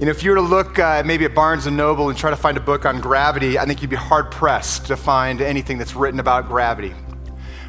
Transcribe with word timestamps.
You 0.00 0.06
know, 0.06 0.12
if 0.12 0.22
you 0.22 0.30
were 0.30 0.36
to 0.36 0.42
look 0.42 0.78
uh, 0.78 1.02
maybe 1.04 1.26
at 1.26 1.34
Barnes 1.34 1.66
and 1.66 1.76
Noble 1.76 2.08
and 2.08 2.16
try 2.16 2.30
to 2.30 2.36
find 2.36 2.56
a 2.56 2.60
book 2.60 2.86
on 2.86 3.02
gravity, 3.02 3.58
I 3.58 3.66
think 3.66 3.82
you'd 3.82 3.90
be 3.90 3.96
hard 3.96 4.30
pressed 4.30 4.86
to 4.86 4.96
find 4.96 5.42
anything 5.42 5.76
that's 5.76 5.94
written 5.94 6.20
about 6.20 6.48
gravity. 6.48 6.94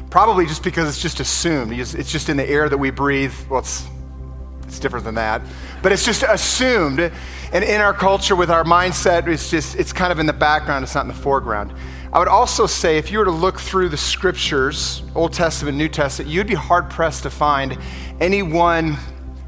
Probably 0.08 0.46
just 0.46 0.62
because 0.62 0.88
it's 0.88 1.02
just 1.02 1.20
assumed. 1.20 1.74
It's 1.74 2.10
just 2.10 2.30
in 2.30 2.38
the 2.38 2.48
air 2.48 2.70
that 2.70 2.78
we 2.78 2.90
breathe. 2.90 3.34
Well, 3.50 3.60
it's, 3.60 3.86
it's 4.62 4.78
different 4.78 5.04
than 5.04 5.16
that. 5.16 5.42
But 5.82 5.92
it's 5.92 6.06
just 6.06 6.22
assumed. 6.22 7.00
And 7.00 7.64
in 7.64 7.82
our 7.82 7.92
culture, 7.92 8.34
with 8.34 8.50
our 8.50 8.64
mindset, 8.64 9.28
it's 9.28 9.50
just, 9.50 9.76
it's 9.76 9.92
kind 9.92 10.10
of 10.10 10.18
in 10.18 10.24
the 10.24 10.32
background, 10.32 10.84
it's 10.84 10.94
not 10.94 11.02
in 11.02 11.08
the 11.08 11.14
foreground. 11.14 11.74
I 12.12 12.18
would 12.18 12.28
also 12.28 12.66
say 12.66 12.98
if 12.98 13.10
you 13.10 13.20
were 13.20 13.24
to 13.24 13.30
look 13.30 13.58
through 13.58 13.88
the 13.88 13.96
scriptures, 13.96 15.02
Old 15.14 15.32
Testament, 15.32 15.78
New 15.78 15.88
Testament, 15.88 16.30
you'd 16.30 16.46
be 16.46 16.52
hard 16.52 16.90
pressed 16.90 17.22
to 17.22 17.30
find 17.30 17.78
any 18.20 18.42
one 18.42 18.98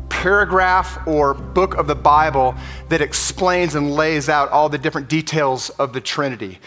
paragraph 0.09 1.06
or 1.06 1.34
book 1.34 1.74
of 1.74 1.87
the 1.87 1.95
Bible 1.95 2.54
that 2.88 3.02
explains 3.02 3.74
and 3.74 3.95
lays 3.95 4.30
out 4.30 4.48
all 4.48 4.70
the 4.70 4.78
different 4.78 5.10
details 5.10 5.68
of 5.70 5.92
the 5.92 6.00
Trinity. 6.00 6.59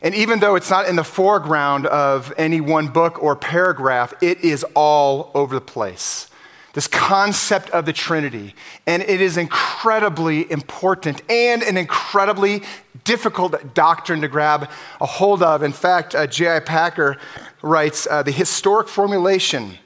And 0.00 0.14
even 0.14 0.40
though 0.40 0.54
it's 0.54 0.70
not 0.70 0.88
in 0.88 0.96
the 0.96 1.04
foreground 1.04 1.84
of 1.86 2.32
any 2.38 2.62
one 2.62 2.88
book 2.88 3.22
or 3.22 3.36
paragraph, 3.36 4.14
it 4.22 4.40
is 4.40 4.64
all 4.74 5.30
over 5.34 5.54
the 5.54 5.60
place. 5.60 6.30
This 6.74 6.86
concept 6.86 7.68
of 7.70 7.84
the 7.84 7.92
Trinity. 7.92 8.54
And 8.86 9.02
it 9.02 9.20
is 9.20 9.36
incredibly 9.36 10.50
important 10.50 11.22
and 11.30 11.62
an 11.62 11.76
incredibly 11.76 12.62
difficult 13.04 13.74
doctrine 13.74 14.20
to 14.22 14.28
grab 14.28 14.70
a 15.00 15.06
hold 15.06 15.42
of. 15.42 15.62
In 15.62 15.72
fact, 15.72 16.14
uh, 16.14 16.26
J.I. 16.26 16.60
Packer 16.60 17.18
writes 17.60 18.06
uh, 18.10 18.22
the 18.22 18.32
historic 18.32 18.88
formulation 18.88 19.78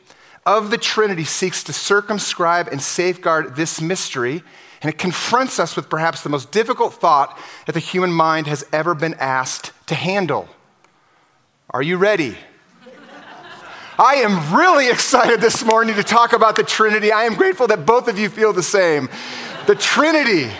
of 0.45 0.71
the 0.71 0.79
Trinity 0.79 1.25
seeks 1.25 1.65
to 1.65 1.73
circumscribe 1.73 2.69
and 2.69 2.81
safeguard 2.81 3.57
this 3.57 3.81
mystery, 3.81 4.45
and 4.81 4.89
it 4.89 4.97
confronts 4.97 5.59
us 5.59 5.75
with 5.75 5.91
perhaps 5.91 6.23
the 6.23 6.29
most 6.29 6.53
difficult 6.53 6.95
thought 6.95 7.37
that 7.67 7.73
the 7.73 7.81
human 7.81 8.13
mind 8.13 8.47
has 8.47 8.65
ever 8.73 8.95
been 8.95 9.15
asked 9.15 9.73
to 9.89 9.97
handle. 9.97 10.49
Are 11.71 11.83
you 11.83 11.97
ready? 11.97 12.39
I 13.99 14.17
am 14.17 14.55
really 14.55 14.89
excited 14.91 15.41
this 15.41 15.65
morning 15.65 15.95
to 15.95 16.03
talk 16.03 16.35
about 16.35 16.57
the 16.57 16.63
Trinity. 16.63 17.13
I 17.13 17.25
am 17.25 17.35
grateful 17.35 17.67
that 17.69 17.87
both 17.87 18.09
of 18.09 18.19
you 18.19 18.29
feel 18.29 18.53
the 18.53 18.63
same. 18.63 19.09
The 19.67 19.75
Trinity. 19.75 20.51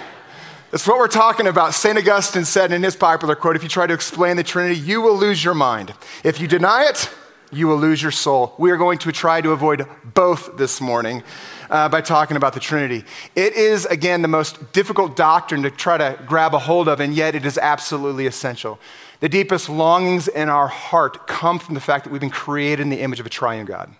That's 0.71 0.87
what 0.87 0.99
we're 0.99 1.09
talking 1.09 1.47
about. 1.47 1.75
St. 1.75 1.99
Augustine 1.99 2.47
said 2.47 2.73
in 2.73 2.83
his 2.83 2.97
popular 2.97 3.37
quote 3.37 3.55
if 3.55 3.63
you 3.63 3.69
try 3.69 3.87
to 3.87 3.93
explain 3.93 4.37
the 4.37 4.43
Trinity, 4.43 4.81
you 4.81 5.03
will 5.03 5.17
lose 5.17 5.45
your 5.45 5.55
mind. 5.55 5.93
If 6.25 6.41
you 6.41 6.49
deny 6.49 6.87
it, 6.89 7.11
you 7.53 7.69
will 7.69 7.77
lose 7.77 8.03
your 8.03 8.11
soul. 8.11 8.55
We 8.59 8.71
are 8.71 8.77
going 8.77 8.99
to 8.99 9.13
try 9.13 9.41
to 9.43 9.53
avoid 9.53 9.87
both 10.15 10.57
this 10.57 10.81
morning 10.81 11.23
uh, 11.69 11.89
by 11.91 12.01
talking 12.01 12.37
about 12.37 12.55
the 12.55 12.61
Trinity. 12.61 13.05
It 13.35 13.53
is, 13.53 13.85
again, 13.87 14.23
the 14.23 14.29
most 14.29 14.73
difficult 14.73 15.15
doctrine 15.15 15.63
to 15.63 15.71
try 15.71 15.99
to 15.99 16.19
grab 16.27 16.55
a 16.55 16.59
hold 16.59 16.89
of, 16.89 17.01
and 17.01 17.15
yet 17.15 17.35
it 17.35 17.45
is 17.45 17.59
absolutely 17.59 18.27
essential. 18.27 18.81
The 19.21 19.29
deepest 19.29 19.69
longings 19.69 20.29
in 20.29 20.49
our 20.49 20.69
heart 20.69 21.27
come 21.27 21.59
from 21.59 21.75
the 21.75 21.81
fact 21.81 22.05
that 22.05 22.11
we've 22.11 22.21
been 22.21 22.31
created 22.31 22.81
in 22.81 22.91
the 22.91 23.01
image 23.01 23.21
of 23.21 23.27
a 23.27 23.31
triune 23.31 23.65
God. 23.65 23.95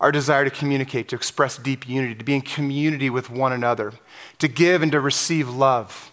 Our 0.00 0.12
desire 0.12 0.44
to 0.44 0.50
communicate, 0.50 1.08
to 1.08 1.16
express 1.16 1.58
deep 1.58 1.88
unity, 1.88 2.14
to 2.14 2.24
be 2.24 2.34
in 2.34 2.40
community 2.40 3.10
with 3.10 3.30
one 3.30 3.52
another, 3.52 3.92
to 4.38 4.48
give 4.48 4.82
and 4.82 4.92
to 4.92 5.00
receive 5.00 5.48
love. 5.48 6.12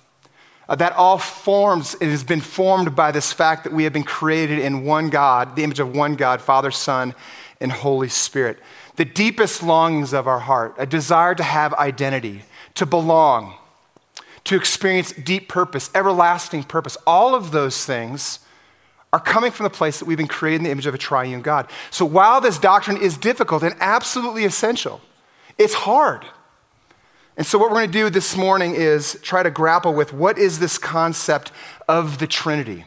Uh, 0.67 0.75
that 0.75 0.93
all 0.93 1.19
forms, 1.19 1.95
it 2.01 2.09
has 2.09 2.23
been 2.23 2.41
formed 2.41 2.95
by 2.95 3.11
this 3.11 3.31
fact 3.31 3.63
that 3.63 3.73
we 3.73 3.83
have 3.83 3.93
been 3.93 4.03
created 4.03 4.59
in 4.59 4.83
one 4.83 5.09
God, 5.09 5.55
the 5.55 5.63
image 5.63 5.79
of 5.79 5.95
one 5.95 6.15
God, 6.15 6.41
Father, 6.41 6.71
Son, 6.71 7.13
and 7.61 7.71
Holy 7.71 8.09
Spirit. 8.09 8.57
The 8.95 9.05
deepest 9.05 9.61
longings 9.61 10.13
of 10.13 10.27
our 10.27 10.39
heart, 10.39 10.75
a 10.77 10.85
desire 10.87 11.35
to 11.35 11.43
have 11.43 11.73
identity, 11.75 12.41
to 12.73 12.85
belong, 12.85 13.53
to 14.45 14.55
experience 14.55 15.11
deep 15.11 15.49
purpose, 15.49 15.89
everlasting 15.93 16.63
purpose, 16.63 16.97
all 17.05 17.35
of 17.35 17.51
those 17.51 17.85
things 17.85 18.39
are 19.11 19.19
coming 19.19 19.51
from 19.51 19.63
the 19.63 19.69
place 19.69 19.99
that 19.99 20.05
we've 20.05 20.17
been 20.17 20.27
created 20.27 20.57
in 20.57 20.63
the 20.63 20.71
image 20.71 20.85
of 20.85 20.93
a 20.93 20.97
triune 20.97 21.41
God. 21.41 21.69
So 21.89 22.05
while 22.05 22.41
this 22.41 22.57
doctrine 22.57 22.97
is 22.97 23.17
difficult 23.17 23.63
and 23.63 23.75
absolutely 23.79 24.45
essential, 24.45 25.01
it's 25.57 25.73
hard. 25.73 26.25
And 27.37 27.45
so, 27.45 27.57
what 27.57 27.69
we're 27.69 27.77
going 27.77 27.91
to 27.91 27.99
do 27.99 28.09
this 28.09 28.37
morning 28.37 28.75
is 28.75 29.19
try 29.21 29.43
to 29.43 29.51
grapple 29.51 29.93
with 29.93 30.13
what 30.13 30.37
is 30.37 30.59
this 30.59 30.77
concept 30.77 31.51
of 31.87 32.19
the 32.19 32.27
Trinity? 32.27 32.85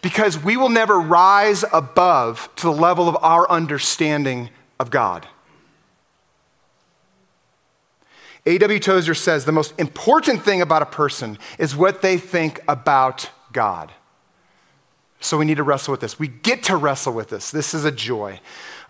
Because 0.00 0.42
we 0.42 0.56
will 0.56 0.70
never 0.70 0.98
rise 0.98 1.64
above 1.72 2.48
to 2.56 2.62
the 2.62 2.72
level 2.72 3.08
of 3.08 3.16
our 3.20 3.50
understanding 3.50 4.48
of 4.80 4.90
God. 4.90 5.28
A.W. 8.44 8.78
Tozer 8.80 9.14
says 9.14 9.44
the 9.44 9.52
most 9.52 9.78
important 9.78 10.42
thing 10.42 10.60
about 10.60 10.82
a 10.82 10.86
person 10.86 11.38
is 11.58 11.76
what 11.76 12.02
they 12.02 12.18
think 12.18 12.60
about 12.66 13.30
God. 13.52 13.92
So 15.20 15.38
we 15.38 15.44
need 15.44 15.58
to 15.58 15.62
wrestle 15.62 15.92
with 15.92 16.00
this. 16.00 16.18
We 16.18 16.26
get 16.26 16.64
to 16.64 16.76
wrestle 16.76 17.12
with 17.12 17.28
this. 17.28 17.52
This 17.52 17.74
is 17.74 17.84
a 17.84 17.92
joy. 17.92 18.40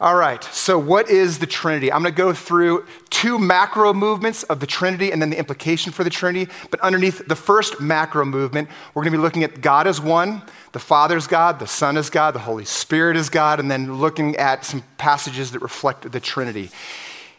All 0.01 0.17
right, 0.17 0.43
so 0.43 0.79
what 0.79 1.11
is 1.11 1.39
the 1.39 1.47
Trinity? 1.47 1.93
I'm 1.93 2.03
going 2.03 2.13
to 2.13 2.17
go 2.17 2.33
through 2.33 2.87
two 3.11 3.39
macro 3.39 3.93
movements 3.93 4.43
of 4.45 4.59
the 4.59 4.67
Trinity 4.67 5.13
and 5.13 5.23
then 5.23 5.31
the 5.31 5.39
implication 5.39 5.93
for 5.93 6.03
the 6.03 6.11
Trinity. 6.11 6.51
But 6.71 6.81
underneath 6.81 7.29
the 7.29 7.37
first 7.37 7.81
macro 7.81 8.25
movement, 8.25 8.69
we're 8.95 9.03
going 9.03 9.13
to 9.13 9.19
be 9.19 9.23
looking 9.23 9.45
at 9.45 9.61
God 9.61 9.87
as 9.87 10.01
one, 10.01 10.43
the 10.73 10.81
Father 10.81 11.17
is 11.17 11.27
God, 11.27 11.59
the 11.59 11.67
Son 11.67 11.97
is 11.97 12.11
God, 12.11 12.35
the 12.35 12.41
Holy 12.41 12.65
Spirit 12.65 13.17
is 13.17 13.29
God, 13.29 13.61
and 13.61 13.71
then 13.71 13.99
looking 13.99 14.35
at 14.37 14.65
some 14.65 14.83
passages 14.97 15.53
that 15.53 15.61
reflect 15.61 16.11
the 16.11 16.19
Trinity. 16.19 16.71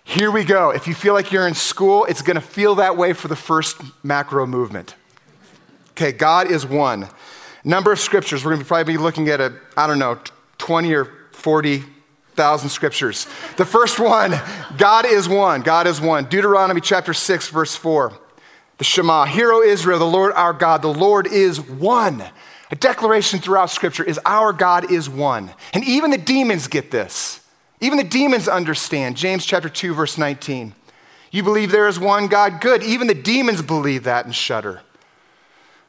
Here 0.03 0.31
we 0.31 0.43
go. 0.43 0.71
If 0.71 0.87
you 0.87 0.93
feel 0.93 1.13
like 1.13 1.31
you're 1.31 1.47
in 1.47 1.53
school, 1.53 2.05
it's 2.05 2.21
going 2.21 2.35
to 2.35 2.41
feel 2.41 2.75
that 2.75 2.97
way 2.97 3.13
for 3.13 3.27
the 3.27 3.35
first 3.35 3.81
macro 4.03 4.45
movement. 4.45 4.95
Okay, 5.91 6.11
God 6.11 6.51
is 6.51 6.65
one. 6.65 7.07
Number 7.63 7.91
of 7.91 7.99
scriptures, 7.99 8.43
we're 8.43 8.51
going 8.51 8.61
to 8.61 8.67
probably 8.67 8.93
be 8.93 8.97
looking 8.97 9.29
at 9.29 9.39
a, 9.39 9.53
I 9.77 9.87
don't 9.87 9.99
know, 9.99 10.19
20 10.57 10.93
or 10.93 11.05
40,000 11.31 12.69
scriptures. 12.69 13.25
The 13.57 13.65
first 13.65 13.99
one, 13.99 14.33
God 14.77 15.05
is 15.05 15.29
one. 15.29 15.61
God 15.61 15.87
is 15.87 16.01
one. 16.01 16.25
Deuteronomy 16.25 16.81
chapter 16.81 17.13
6, 17.13 17.49
verse 17.49 17.75
4. 17.75 18.11
The 18.79 18.83
Shema, 18.83 19.25
Hear, 19.25 19.53
O 19.53 19.61
Israel, 19.61 19.99
the 19.99 20.05
Lord 20.05 20.33
our 20.33 20.51
God, 20.51 20.81
the 20.81 20.93
Lord 20.93 21.27
is 21.27 21.61
one. 21.61 22.23
A 22.71 22.75
declaration 22.75 23.39
throughout 23.39 23.69
scripture 23.69 24.03
is 24.03 24.19
our 24.25 24.51
God 24.51 24.91
is 24.91 25.09
one. 25.09 25.51
And 25.73 25.83
even 25.85 26.11
the 26.11 26.17
demons 26.17 26.67
get 26.67 26.91
this. 26.91 27.39
Even 27.83 27.97
the 27.97 28.05
demons 28.05 28.47
understand. 28.47 29.17
James 29.17 29.45
chapter 29.45 29.67
2, 29.67 29.93
verse 29.93 30.17
19. 30.17 30.73
You 31.31 31.43
believe 31.43 31.69
there 31.69 31.89
is 31.89 31.99
one 31.99 32.27
God? 32.27 32.61
Good. 32.61 32.81
Even 32.81 33.07
the 33.07 33.13
demons 33.13 33.61
believe 33.61 34.05
that 34.05 34.23
and 34.23 34.33
shudder. 34.33 34.79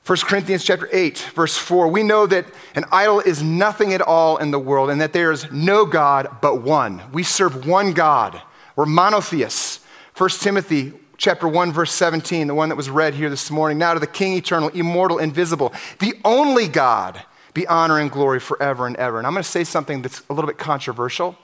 1 0.05 0.19
Corinthians 0.23 0.65
chapter 0.65 0.89
8, 0.91 1.19
verse 1.37 1.57
4, 1.57 1.87
we 1.87 2.03
know 2.03 2.27
that 2.27 2.47
an 2.75 2.85
idol 2.91 3.21
is 3.21 3.45
nothing 3.45 3.93
at 3.95 4.03
all 4.03 4.39
in 4.39 4.51
the 4.51 4.59
world 4.59 4.91
and 4.91 5.01
that 5.01 5.13
there 5.13 5.31
is 5.31 5.51
no 5.53 5.87
God 5.87 6.39
but 6.43 6.63
one. 6.63 7.01
We 7.13 7.23
serve 7.23 7.65
one 7.65 7.93
God. 7.93 8.43
We're 8.75 8.87
monotheists. 8.87 9.79
1 10.17 10.31
Timothy 10.31 10.95
chapter 11.17 11.47
1, 11.47 11.73
verse 11.73 11.93
17, 11.93 12.49
the 12.49 12.55
one 12.55 12.71
that 12.71 12.77
was 12.77 12.91
read 12.91 13.15
here 13.15 13.31
this 13.31 13.53
morning. 13.53 13.79
Now 13.79 13.95
to 13.95 14.01
the 14.01 14.09
King 14.09 14.35
eternal, 14.35 14.69
immortal, 14.71 15.19
invisible, 15.19 15.73
the 16.01 16.15
only 16.25 16.67
God, 16.67 17.23
be 17.55 17.69
honor 17.69 18.01
and 18.01 18.11
glory 18.11 18.41
forever 18.41 18.89
and 18.89 18.97
ever. 18.97 19.19
And 19.19 19.29
I'm 19.29 19.33
going 19.33 19.45
to 19.45 19.49
say 19.49 19.63
something 19.63 20.03
that's 20.03 20.23
a 20.29 20.33
little 20.33 20.49
bit 20.49 20.59
controversial. 20.59 21.39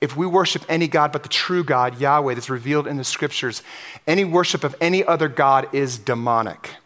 If 0.00 0.16
we 0.16 0.26
worship 0.26 0.64
any 0.68 0.86
God 0.86 1.10
but 1.10 1.22
the 1.22 1.28
true 1.28 1.64
God, 1.64 2.00
Yahweh, 2.00 2.34
that's 2.34 2.50
revealed 2.50 2.86
in 2.86 2.96
the 2.96 3.04
scriptures, 3.04 3.62
any 4.06 4.24
worship 4.24 4.62
of 4.62 4.76
any 4.80 5.04
other 5.04 5.28
God 5.28 5.68
is 5.74 5.98
demonic. 5.98 6.76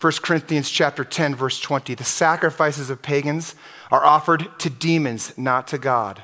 1 0.00 0.12
Corinthians 0.22 0.70
chapter 0.70 1.04
10 1.04 1.34
verse 1.34 1.58
20 1.58 1.94
the 1.94 2.04
sacrifices 2.04 2.90
of 2.90 3.00
pagans 3.00 3.54
are 3.90 4.04
offered 4.04 4.46
to 4.58 4.68
demons 4.68 5.36
not 5.38 5.66
to 5.68 5.78
God. 5.78 6.22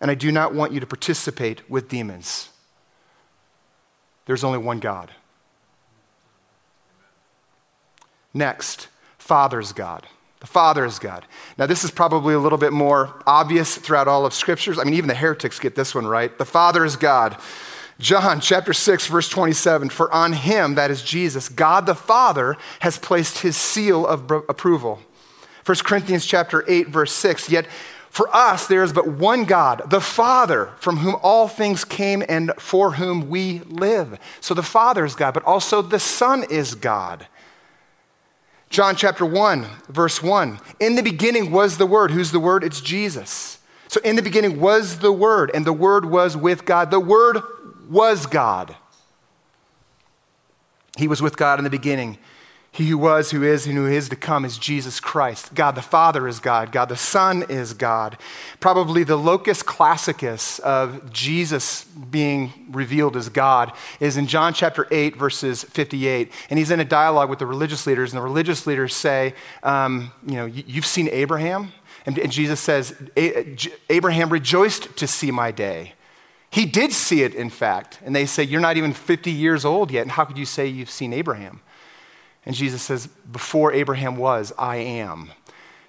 And 0.00 0.10
I 0.10 0.14
do 0.14 0.32
not 0.32 0.54
want 0.54 0.72
you 0.72 0.80
to 0.80 0.86
participate 0.86 1.68
with 1.70 1.88
demons. 1.88 2.50
There's 4.26 4.44
only 4.44 4.58
one 4.58 4.80
God. 4.80 5.12
Next, 8.34 8.88
Father's 9.18 9.72
God. 9.72 10.06
The 10.46 10.52
Father 10.52 10.84
is 10.84 11.00
God. 11.00 11.26
Now, 11.58 11.66
this 11.66 11.82
is 11.82 11.90
probably 11.90 12.32
a 12.32 12.38
little 12.38 12.56
bit 12.56 12.72
more 12.72 13.20
obvious 13.26 13.76
throughout 13.78 14.06
all 14.06 14.24
of 14.24 14.32
Scriptures. 14.32 14.78
I 14.78 14.84
mean, 14.84 14.94
even 14.94 15.08
the 15.08 15.14
heretics 15.16 15.58
get 15.58 15.74
this 15.74 15.92
one 15.92 16.06
right. 16.06 16.38
The 16.38 16.44
Father 16.44 16.84
is 16.84 16.94
God. 16.94 17.36
John 17.98 18.40
chapter 18.40 18.72
6, 18.72 19.08
verse 19.08 19.28
27 19.28 19.88
For 19.88 20.08
on 20.12 20.34
him, 20.34 20.76
that 20.76 20.92
is 20.92 21.02
Jesus, 21.02 21.48
God 21.48 21.84
the 21.84 21.96
Father 21.96 22.56
has 22.78 22.96
placed 22.96 23.38
his 23.38 23.56
seal 23.56 24.06
of 24.06 24.30
approval. 24.30 25.00
1 25.64 25.78
Corinthians 25.78 26.24
chapter 26.24 26.62
8, 26.68 26.90
verse 26.90 27.12
6 27.12 27.50
Yet 27.50 27.66
for 28.08 28.32
us 28.32 28.68
there 28.68 28.84
is 28.84 28.92
but 28.92 29.08
one 29.08 29.46
God, 29.46 29.90
the 29.90 30.00
Father, 30.00 30.70
from 30.78 30.98
whom 30.98 31.16
all 31.24 31.48
things 31.48 31.84
came 31.84 32.22
and 32.28 32.52
for 32.56 32.92
whom 32.92 33.28
we 33.28 33.62
live. 33.66 34.16
So 34.40 34.54
the 34.54 34.62
Father 34.62 35.04
is 35.04 35.16
God, 35.16 35.34
but 35.34 35.42
also 35.42 35.82
the 35.82 35.98
Son 35.98 36.44
is 36.48 36.76
God. 36.76 37.26
John 38.68 38.96
chapter 38.96 39.24
1, 39.24 39.66
verse 39.88 40.22
1 40.22 40.58
In 40.80 40.96
the 40.96 41.02
beginning 41.02 41.50
was 41.50 41.78
the 41.78 41.86
Word. 41.86 42.10
Who's 42.10 42.32
the 42.32 42.40
Word? 42.40 42.64
It's 42.64 42.80
Jesus. 42.80 43.58
So 43.88 44.00
in 44.02 44.16
the 44.16 44.22
beginning 44.22 44.60
was 44.60 44.98
the 44.98 45.12
Word, 45.12 45.50
and 45.54 45.64
the 45.64 45.72
Word 45.72 46.04
was 46.04 46.36
with 46.36 46.64
God. 46.64 46.90
The 46.90 47.00
Word 47.00 47.38
was 47.88 48.26
God. 48.26 48.76
He 50.96 51.08
was 51.08 51.22
with 51.22 51.36
God 51.36 51.58
in 51.58 51.64
the 51.64 51.70
beginning. 51.70 52.18
He 52.76 52.90
who 52.90 52.98
was, 52.98 53.30
who 53.30 53.42
is, 53.42 53.66
and 53.66 53.74
who 53.74 53.86
is 53.86 54.10
to 54.10 54.16
come 54.16 54.44
is 54.44 54.58
Jesus 54.58 55.00
Christ. 55.00 55.54
God 55.54 55.76
the 55.76 55.80
Father 55.80 56.28
is 56.28 56.40
God. 56.40 56.72
God 56.72 56.90
the 56.90 56.96
Son 56.96 57.42
is 57.48 57.72
God. 57.72 58.18
Probably 58.60 59.02
the 59.02 59.16
locus 59.16 59.62
classicus 59.62 60.58
of 60.58 61.10
Jesus 61.10 61.84
being 61.84 62.52
revealed 62.70 63.16
as 63.16 63.30
God 63.30 63.72
is 63.98 64.18
in 64.18 64.26
John 64.26 64.52
chapter 64.52 64.86
8, 64.90 65.16
verses 65.16 65.64
58. 65.64 66.30
And 66.50 66.58
he's 66.58 66.70
in 66.70 66.78
a 66.78 66.84
dialogue 66.84 67.30
with 67.30 67.38
the 67.38 67.46
religious 67.46 67.86
leaders, 67.86 68.12
and 68.12 68.18
the 68.18 68.24
religious 68.24 68.66
leaders 68.66 68.94
say, 68.94 69.32
um, 69.62 70.12
You 70.26 70.34
know, 70.34 70.44
you've 70.44 70.84
seen 70.84 71.08
Abraham? 71.08 71.72
And, 72.04 72.18
and 72.18 72.30
Jesus 72.30 72.60
says, 72.60 72.94
Abraham 73.88 74.28
rejoiced 74.28 74.94
to 74.98 75.06
see 75.06 75.30
my 75.30 75.50
day. 75.50 75.94
He 76.50 76.66
did 76.66 76.92
see 76.92 77.22
it, 77.22 77.34
in 77.34 77.48
fact. 77.48 78.00
And 78.04 78.14
they 78.14 78.26
say, 78.26 78.42
You're 78.42 78.60
not 78.60 78.76
even 78.76 78.92
50 78.92 79.30
years 79.30 79.64
old 79.64 79.90
yet, 79.90 80.02
and 80.02 80.10
how 80.10 80.26
could 80.26 80.36
you 80.36 80.44
say 80.44 80.66
you've 80.66 80.90
seen 80.90 81.14
Abraham? 81.14 81.62
And 82.46 82.54
Jesus 82.54 82.80
says, 82.82 83.08
Before 83.30 83.72
Abraham 83.72 84.16
was, 84.16 84.52
I 84.56 84.76
am. 84.76 85.32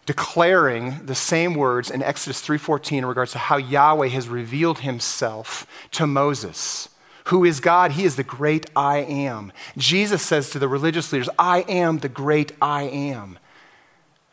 Declaring 0.07 1.06
the 1.06 1.15
same 1.15 1.54
words 1.54 1.92
in 1.92 2.01
Exodus 2.01 2.42
3:14 2.42 3.00
in 3.00 3.06
regards 3.06 3.33
to 3.33 3.38
how 3.38 3.57
Yahweh 3.57 4.07
has 4.07 4.30
revealed 4.30 4.80
himself 4.80 5.68
to 5.92 6.07
Moses. 6.07 6.89
Who 7.25 7.44
is 7.44 7.59
God? 7.59 7.92
He 7.92 8.06
is 8.06 8.15
the 8.15 8.24
great 8.24 8.69
I 8.74 9.00
am. 9.00 9.51
Jesus 9.77 10.21
says 10.21 10.50
to 10.51 10.59
the 10.59 10.69
religious 10.69 11.12
leaders, 11.12 11.30
I 11.38 11.65
am 11.68 12.00
the 12.00 12.07
great 12.07 12.54
I 12.62 12.83
am. 12.83 13.38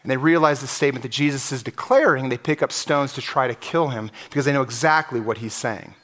And 0.05 0.11
they 0.13 0.17
realize 0.17 0.61
the 0.61 0.69
statement 0.69 1.03
that 1.03 1.11
Jesus 1.11 1.51
is 1.51 1.65
declaring, 1.65 2.29
they 2.29 2.39
pick 2.39 2.63
up 2.63 2.71
stones 2.71 3.13
to 3.15 3.21
try 3.21 3.49
to 3.49 3.55
kill 3.57 3.89
him 3.89 4.13
because 4.29 4.45
they 4.45 4.53
know 4.53 4.63
exactly 4.63 5.19
what 5.19 5.39
he's 5.39 5.55
saying. 5.55 5.95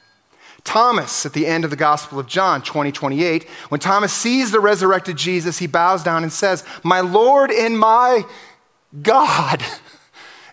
Thomas, 0.63 1.25
at 1.25 1.33
the 1.33 1.47
end 1.47 1.63
of 1.63 1.69
the 1.69 1.75
Gospel 1.75 2.19
of 2.19 2.27
John 2.27 2.61
20, 2.61 2.91
28, 2.91 3.49
when 3.69 3.79
Thomas 3.79 4.13
sees 4.13 4.51
the 4.51 4.59
resurrected 4.59 5.17
Jesus, 5.17 5.57
he 5.57 5.67
bows 5.67 6.03
down 6.03 6.23
and 6.23 6.31
says, 6.31 6.63
My 6.83 7.01
Lord 7.01 7.51
and 7.51 7.77
my 7.77 8.25
God. 9.01 9.63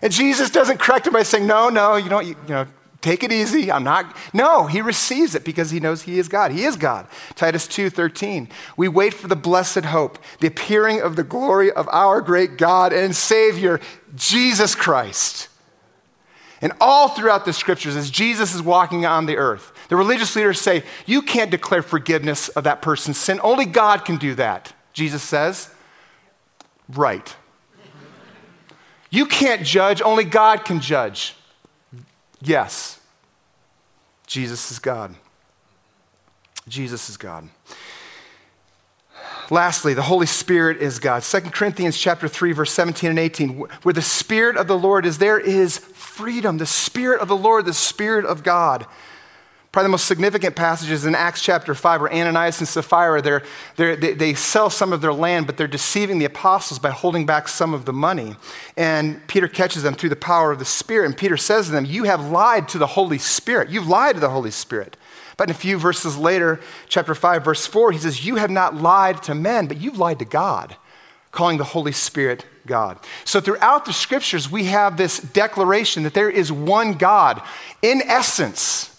And 0.01 0.13
Jesus 0.13 0.49
doesn't 0.49 0.79
correct 0.79 1.07
him 1.07 1.11
by 1.13 1.23
saying, 1.23 1.45
No, 1.45 1.67
no, 1.67 1.97
you 1.97 2.09
don't, 2.09 2.25
you, 2.25 2.35
you 2.47 2.53
know, 2.53 2.67
take 3.01 3.23
it 3.23 3.31
easy. 3.31 3.71
I'm 3.71 3.83
not. 3.83 4.15
No, 4.33 4.67
he 4.67 4.81
receives 4.81 5.35
it 5.35 5.43
because 5.43 5.71
he 5.71 5.79
knows 5.79 6.03
he 6.03 6.19
is 6.19 6.27
God. 6.27 6.51
He 6.51 6.63
is 6.63 6.75
God. 6.75 7.07
Titus 7.35 7.67
2 7.67 7.89
13. 7.89 8.49
We 8.77 8.87
wait 8.87 9.13
for 9.13 9.27
the 9.27 9.35
blessed 9.35 9.85
hope, 9.85 10.17
the 10.39 10.47
appearing 10.47 11.01
of 11.01 11.15
the 11.15 11.23
glory 11.23 11.71
of 11.71 11.87
our 11.89 12.21
great 12.21 12.57
God 12.57 12.93
and 12.93 13.15
Savior, 13.15 13.79
Jesus 14.15 14.75
Christ. 14.75 15.47
And 16.61 16.73
all 16.81 17.09
throughout 17.09 17.45
the 17.45 17.53
scriptures, 17.53 17.95
as 17.95 18.11
Jesus 18.11 18.53
is 18.53 18.61
walking 18.61 19.05
on 19.05 19.25
the 19.25 19.37
earth, 19.37 19.71
the 19.89 19.95
religious 19.95 20.35
leaders 20.35 20.61
say, 20.61 20.83
You 21.05 21.21
can't 21.21 21.51
declare 21.51 21.81
forgiveness 21.81 22.47
of 22.49 22.63
that 22.63 22.81
person's 22.81 23.17
sin. 23.17 23.39
Only 23.43 23.65
God 23.65 24.05
can 24.05 24.17
do 24.17 24.35
that. 24.35 24.73
Jesus 24.93 25.21
says, 25.21 25.69
Right. 26.87 27.35
You 29.09 29.25
can't 29.25 29.63
judge, 29.63 30.01
only 30.01 30.23
God 30.23 30.63
can 30.63 30.79
judge. 30.79 31.35
Yes. 32.41 32.99
Jesus 34.27 34.71
is 34.71 34.79
God. 34.79 35.15
Jesus 36.67 37.09
is 37.09 37.17
God. 37.17 37.49
Lastly, 39.49 39.95
the 39.95 40.03
Holy 40.03 40.27
Spirit 40.27 40.77
is 40.77 40.99
God. 40.99 41.23
2 41.23 41.41
Corinthians 41.49 41.97
chapter 41.97 42.27
3 42.27 42.51
verse 42.51 42.71
17 42.71 43.09
and 43.09 43.17
18, 43.17 43.57
where 43.81 43.93
the 43.93 44.01
spirit 44.01 44.57
of 44.57 44.67
the 44.67 44.77
Lord 44.77 45.07
is 45.07 45.17
there 45.17 45.39
is 45.39 45.79
freedom. 45.79 46.59
The 46.59 46.67
spirit 46.67 47.19
of 47.19 47.27
the 47.27 47.35
Lord, 47.35 47.65
the 47.65 47.73
spirit 47.73 48.25
of 48.25 48.43
God. 48.43 48.85
Probably 49.71 49.85
the 49.85 49.91
most 49.91 50.07
significant 50.07 50.55
passages 50.55 51.05
in 51.05 51.13
Acts 51.13 51.43
chapter 51.43 51.75
5 51.75 52.01
where 52.01 52.11
Ananias 52.11 52.57
and 52.57 52.67
Sapphira, 52.67 53.21
they're, 53.21 53.43
they're, 53.75 53.95
they, 53.95 54.13
they 54.13 54.33
sell 54.33 54.71
some 54.71 54.91
of 54.91 55.01
their 55.01 55.13
land, 55.13 55.45
but 55.45 55.57
they're 55.57 55.67
deceiving 55.67 56.17
the 56.17 56.25
apostles 56.25 56.79
by 56.79 56.89
holding 56.89 57.27
back 57.27 57.47
some 57.47 57.75
of 57.75 57.85
the 57.85 57.93
money. 57.93 58.35
And 58.75 59.25
Peter 59.27 59.47
catches 59.47 59.83
them 59.83 59.93
through 59.93 60.09
the 60.09 60.15
power 60.15 60.51
of 60.51 60.57
the 60.57 60.65
Spirit. 60.65 61.05
And 61.05 61.15
Peter 61.15 61.37
says 61.37 61.67
to 61.67 61.71
them, 61.71 61.85
You 61.85 62.05
have 62.05 62.31
lied 62.31 62.67
to 62.69 62.79
the 62.79 62.87
Holy 62.87 63.19
Spirit. 63.19 63.69
You've 63.69 63.87
lied 63.87 64.15
to 64.15 64.21
the 64.21 64.31
Holy 64.31 64.49
Spirit. 64.49 64.97
But 65.37 65.49
in 65.49 65.55
a 65.55 65.59
few 65.59 65.77
verses 65.77 66.17
later, 66.17 66.59
chapter 66.87 67.13
5, 67.13 67.45
verse 67.45 67.67
4, 67.67 67.91
he 67.91 67.99
says, 67.99 68.25
You 68.25 68.37
have 68.37 68.49
not 68.49 68.75
lied 68.75 69.21
to 69.23 69.35
men, 69.35 69.67
but 69.67 69.79
you've 69.79 69.99
lied 69.99 70.17
to 70.17 70.25
God, 70.25 70.77
calling 71.31 71.59
the 71.59 71.63
Holy 71.63 71.91
Spirit 71.91 72.43
God. 72.65 72.97
So 73.23 73.39
throughout 73.39 73.85
the 73.85 73.93
scriptures, 73.93 74.49
we 74.49 74.65
have 74.65 74.97
this 74.97 75.19
declaration 75.19 76.01
that 76.03 76.15
there 76.15 76.29
is 76.29 76.51
one 76.51 76.93
God 76.93 77.39
in 77.83 78.01
essence 78.01 78.95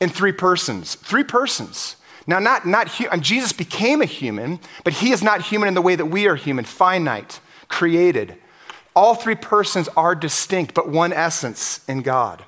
in 0.00 0.08
three 0.08 0.32
persons. 0.32 0.94
Three 0.96 1.24
persons. 1.24 1.96
Now, 2.26 2.38
not, 2.38 2.66
not 2.66 2.90
Jesus 3.20 3.52
became 3.52 4.02
a 4.02 4.06
human, 4.06 4.58
but 4.82 4.94
he 4.94 5.12
is 5.12 5.22
not 5.22 5.42
human 5.42 5.68
in 5.68 5.74
the 5.74 5.82
way 5.82 5.94
that 5.94 6.06
we 6.06 6.26
are 6.26 6.34
human, 6.34 6.64
finite, 6.64 7.40
created. 7.68 8.36
All 8.96 9.14
three 9.14 9.36
persons 9.36 9.88
are 9.96 10.14
distinct, 10.14 10.74
but 10.74 10.88
one 10.88 11.12
essence 11.12 11.84
in 11.86 12.02
God. 12.02 12.44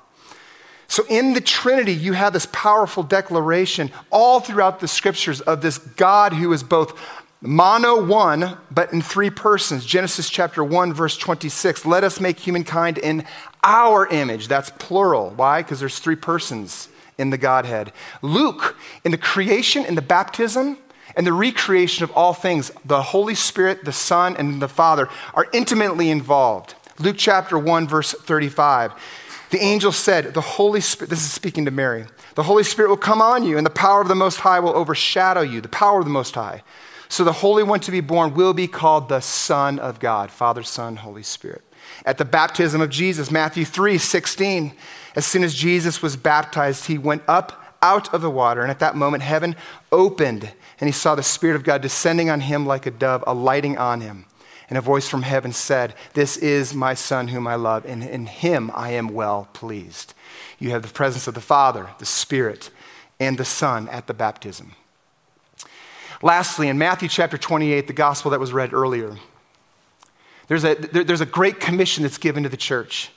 So, 0.87 1.03
in 1.07 1.33
the 1.33 1.41
Trinity, 1.41 1.93
you 1.93 2.13
have 2.13 2.33
this 2.33 2.47
powerful 2.51 3.03
declaration 3.03 3.91
all 4.09 4.39
throughout 4.39 4.79
the 4.79 4.87
scriptures 4.87 5.39
of 5.39 5.61
this 5.61 5.77
God 5.77 6.33
who 6.33 6.51
is 6.51 6.63
both 6.63 6.99
mono 7.41 8.03
one, 8.03 8.57
but 8.71 8.91
in 8.91 9.01
three 9.01 9.29
persons. 9.29 9.85
Genesis 9.85 10.29
chapter 10.29 10.63
1, 10.63 10.91
verse 10.93 11.15
26. 11.15 11.85
Let 11.85 12.03
us 12.03 12.19
make 12.19 12.39
humankind 12.39 12.97
in 12.97 13.23
our 13.63 14.07
image. 14.07 14.47
That's 14.47 14.71
plural. 14.71 15.29
Why? 15.29 15.61
Because 15.61 15.79
there's 15.79 15.99
three 15.99 16.15
persons 16.15 16.89
in 17.19 17.29
the 17.29 17.37
Godhead. 17.37 17.91
Luke, 18.21 18.77
in 19.03 19.11
the 19.11 19.17
creation 19.17 19.85
in 19.85 19.95
the 19.95 20.01
baptism 20.01 20.77
and 21.15 21.27
the 21.27 21.33
recreation 21.33 22.03
of 22.03 22.11
all 22.11 22.33
things, 22.33 22.71
the 22.85 23.01
Holy 23.01 23.35
Spirit, 23.35 23.85
the 23.85 23.91
Son, 23.91 24.35
and 24.37 24.61
the 24.61 24.67
Father 24.67 25.09
are 25.33 25.47
intimately 25.53 26.09
involved. 26.09 26.75
Luke 26.99 27.17
chapter 27.17 27.57
1, 27.57 27.87
verse 27.87 28.13
35. 28.13 28.93
The 29.49 29.59
angel 29.59 29.91
said, 29.91 30.33
The 30.33 30.41
Holy 30.41 30.81
Spirit, 30.81 31.09
this 31.09 31.23
is 31.23 31.31
speaking 31.31 31.65
to 31.65 31.71
Mary, 31.71 32.05
the 32.35 32.43
Holy 32.43 32.63
Spirit 32.63 32.89
will 32.89 32.97
come 32.97 33.21
on 33.21 33.43
you, 33.43 33.57
and 33.57 33.65
the 33.65 33.71
power 33.71 34.01
of 34.01 34.07
the 34.07 34.15
Most 34.15 34.37
High 34.37 34.59
will 34.59 34.75
overshadow 34.75 35.41
you, 35.41 35.59
the 35.59 35.67
power 35.67 35.99
of 35.99 36.05
the 36.05 36.11
Most 36.11 36.35
High. 36.35 36.63
So 37.09 37.23
the 37.23 37.33
Holy 37.33 37.63
One 37.63 37.79
to 37.81 37.91
be 37.91 38.01
born 38.01 38.35
will 38.35 38.53
be 38.53 38.67
called 38.67 39.09
the 39.09 39.19
Son 39.19 39.79
of 39.79 39.99
God, 39.99 40.29
Father, 40.29 40.61
Son, 40.61 40.97
Holy 40.97 41.23
Spirit. 41.23 41.63
At 42.05 42.19
the 42.19 42.25
baptism 42.25 42.81
of 42.81 42.91
Jesus, 42.91 43.31
Matthew 43.31 43.65
3 43.65 43.97
16, 43.97 44.73
as 45.19 45.25
soon 45.25 45.43
as 45.43 45.53
Jesus 45.53 46.01
was 46.01 46.15
baptized, 46.15 46.85
he 46.85 46.97
went 46.97 47.23
up 47.27 47.75
out 47.81 48.13
of 48.13 48.21
the 48.21 48.29
water, 48.29 48.61
and 48.61 48.71
at 48.71 48.79
that 48.79 48.95
moment, 48.95 49.21
heaven 49.21 49.53
opened, 49.91 50.49
and 50.79 50.87
he 50.87 50.93
saw 50.93 51.13
the 51.13 51.21
Spirit 51.21 51.57
of 51.57 51.63
God 51.65 51.81
descending 51.81 52.29
on 52.29 52.39
him 52.39 52.65
like 52.65 52.85
a 52.85 52.91
dove, 52.91 53.21
alighting 53.27 53.77
on 53.77 53.99
him. 53.99 54.23
And 54.69 54.77
a 54.77 54.81
voice 54.81 55.09
from 55.09 55.23
heaven 55.23 55.51
said, 55.51 55.93
This 56.13 56.37
is 56.37 56.73
my 56.73 56.93
Son 56.93 57.27
whom 57.27 57.47
I 57.47 57.55
love, 57.55 57.85
and 57.85 58.01
in 58.01 58.27
him 58.27 58.71
I 58.73 58.91
am 58.91 59.09
well 59.09 59.49
pleased. 59.51 60.13
You 60.57 60.69
have 60.69 60.83
the 60.83 60.87
presence 60.93 61.27
of 61.27 61.33
the 61.33 61.41
Father, 61.41 61.89
the 61.99 62.05
Spirit, 62.05 62.69
and 63.19 63.37
the 63.37 63.43
Son 63.43 63.89
at 63.89 64.07
the 64.07 64.13
baptism. 64.13 64.71
Lastly, 66.21 66.69
in 66.69 66.77
Matthew 66.77 67.09
chapter 67.09 67.37
28, 67.37 67.87
the 67.87 67.93
gospel 67.93 68.31
that 68.31 68.39
was 68.39 68.53
read 68.53 68.71
earlier, 68.71 69.17
there's 70.47 70.63
a, 70.63 70.75
there, 70.75 71.03
there's 71.03 71.19
a 71.19 71.25
great 71.25 71.59
commission 71.59 72.03
that's 72.03 72.17
given 72.17 72.43
to 72.43 72.49
the 72.49 72.55
church. 72.55 73.11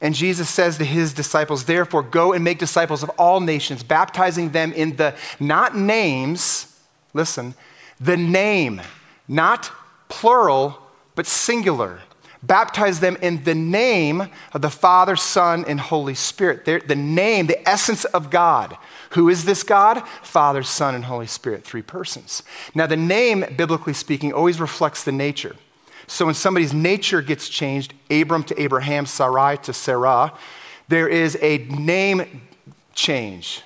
And 0.00 0.14
Jesus 0.14 0.48
says 0.50 0.78
to 0.78 0.84
his 0.84 1.12
disciples, 1.12 1.64
Therefore, 1.64 2.02
go 2.02 2.32
and 2.32 2.44
make 2.44 2.58
disciples 2.58 3.02
of 3.02 3.08
all 3.10 3.40
nations, 3.40 3.82
baptizing 3.82 4.50
them 4.50 4.72
in 4.72 4.96
the 4.96 5.14
not 5.40 5.76
names, 5.76 6.78
listen, 7.14 7.54
the 7.98 8.16
name, 8.16 8.82
not 9.26 9.70
plural, 10.08 10.78
but 11.14 11.26
singular. 11.26 12.00
Baptize 12.42 13.00
them 13.00 13.16
in 13.22 13.42
the 13.44 13.54
name 13.54 14.28
of 14.52 14.62
the 14.62 14.70
Father, 14.70 15.16
Son, 15.16 15.64
and 15.66 15.80
Holy 15.80 16.14
Spirit. 16.14 16.64
They're, 16.64 16.78
the 16.78 16.94
name, 16.94 17.46
the 17.46 17.66
essence 17.68 18.04
of 18.04 18.30
God. 18.30 18.76
Who 19.10 19.28
is 19.28 19.46
this 19.46 19.62
God? 19.62 20.06
Father, 20.22 20.62
Son, 20.62 20.94
and 20.94 21.06
Holy 21.06 21.26
Spirit, 21.26 21.64
three 21.64 21.82
persons. 21.82 22.42
Now, 22.74 22.86
the 22.86 22.96
name, 22.96 23.44
biblically 23.56 23.94
speaking, 23.94 24.32
always 24.32 24.60
reflects 24.60 25.02
the 25.02 25.12
nature. 25.12 25.56
So 26.06 26.26
when 26.26 26.34
somebody's 26.34 26.72
nature 26.72 27.22
gets 27.22 27.48
changed, 27.48 27.94
Abram 28.10 28.44
to 28.44 28.60
Abraham, 28.60 29.06
Sarai 29.06 29.58
to 29.58 29.72
Sarah, 29.72 30.32
there 30.88 31.08
is 31.08 31.36
a 31.42 31.58
name 31.58 32.42
change. 32.94 33.62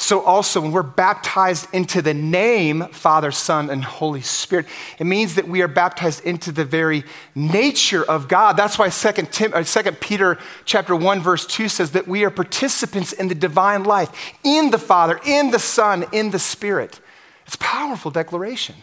So 0.00 0.22
also 0.22 0.62
when 0.62 0.72
we're 0.72 0.82
baptized 0.82 1.68
into 1.74 2.00
the 2.00 2.14
name 2.14 2.86
Father, 2.90 3.30
Son, 3.30 3.68
and 3.68 3.84
Holy 3.84 4.22
Spirit, 4.22 4.64
it 4.98 5.04
means 5.04 5.34
that 5.34 5.46
we 5.46 5.60
are 5.60 5.68
baptized 5.68 6.24
into 6.24 6.50
the 6.50 6.64
very 6.64 7.04
nature 7.34 8.02
of 8.02 8.26
God. 8.26 8.56
That's 8.56 8.78
why 8.78 8.88
2, 8.88 9.26
Tim, 9.30 9.52
2 9.52 9.54
uh, 9.54 9.92
Peter 10.00 10.38
chapter 10.64 10.96
1 10.96 11.20
verse 11.20 11.46
2 11.46 11.68
says 11.68 11.90
that 11.90 12.08
we 12.08 12.24
are 12.24 12.30
participants 12.30 13.12
in 13.12 13.28
the 13.28 13.34
divine 13.34 13.84
life, 13.84 14.10
in 14.42 14.70
the 14.70 14.78
Father, 14.78 15.20
in 15.26 15.50
the 15.50 15.58
Son, 15.58 16.06
in 16.12 16.30
the 16.30 16.38
Spirit. 16.38 16.98
It's 17.44 17.56
a 17.56 17.58
powerful 17.58 18.10
declaration. 18.10 18.76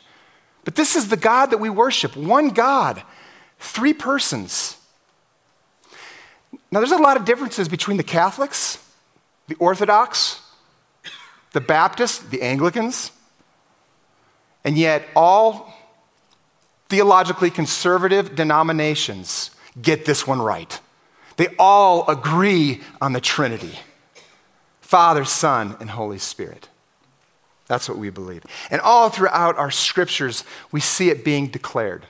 But 0.68 0.76
this 0.76 0.98
is 0.98 1.08
the 1.08 1.16
God 1.16 1.52
that 1.52 1.60
we 1.60 1.70
worship 1.70 2.18
one 2.18 2.50
God, 2.50 3.02
three 3.58 3.94
persons. 3.94 4.76
Now, 6.70 6.82
there's 6.82 6.92
a 6.92 6.98
lot 6.98 7.16
of 7.16 7.24
differences 7.24 7.70
between 7.70 7.96
the 7.96 8.04
Catholics, 8.04 8.78
the 9.48 9.56
Orthodox, 9.60 10.42
the 11.54 11.62
Baptists, 11.62 12.20
the 12.20 12.42
Anglicans, 12.42 13.12
and 14.66 14.78
yet 14.78 15.08
all 15.16 15.74
theologically 16.90 17.50
conservative 17.50 18.36
denominations 18.36 19.52
get 19.82 20.04
this 20.04 20.28
one 20.28 20.42
right. 20.42 20.82
They 21.38 21.48
all 21.58 22.06
agree 22.10 22.82
on 23.00 23.14
the 23.14 23.22
Trinity 23.22 23.80
Father, 24.82 25.24
Son, 25.24 25.78
and 25.80 25.92
Holy 25.92 26.18
Spirit. 26.18 26.68
That's 27.68 27.90
what 27.90 27.98
we 27.98 28.10
believe. 28.10 28.44
And 28.72 28.82
all 28.82 29.10
throughout 29.10 29.58
our 29.58 29.72
scriptures, 29.72 30.44
we 30.72 30.80
see 30.80 31.10
it 31.10 31.26
being 31.26 31.48
declared. 31.48 32.06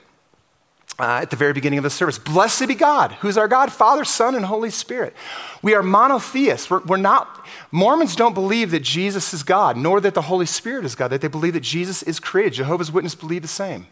Uh, 1.00 1.20
at 1.22 1.30
the 1.30 1.36
very 1.36 1.52
beginning 1.52 1.78
of 1.78 1.84
the 1.84 1.90
service. 1.90 2.18
Blessed 2.18 2.66
be 2.66 2.74
God. 2.74 3.12
Who's 3.20 3.38
our 3.38 3.46
God? 3.46 3.70
Father, 3.70 4.04
Son, 4.04 4.34
and 4.34 4.44
Holy 4.44 4.70
Spirit. 4.70 5.14
We 5.62 5.72
are 5.74 5.82
monotheists. 5.82 6.68
We're, 6.68 6.80
we're, 6.80 6.96
not, 6.96 7.46
Mormons 7.70 8.16
don't 8.16 8.34
believe 8.34 8.72
that 8.72 8.82
Jesus 8.82 9.32
is 9.32 9.44
God, 9.44 9.76
nor 9.76 10.00
that 10.00 10.14
the 10.14 10.22
Holy 10.22 10.46
Spirit 10.46 10.84
is 10.84 10.96
God, 10.96 11.08
that 11.08 11.20
they 11.20 11.28
believe 11.28 11.52
that 11.52 11.60
Jesus 11.60 12.02
is 12.02 12.18
created. 12.18 12.54
Jehovah's 12.54 12.90
Witnesses 12.90 13.20
believe 13.20 13.42
the 13.42 13.48
same. 13.48 13.86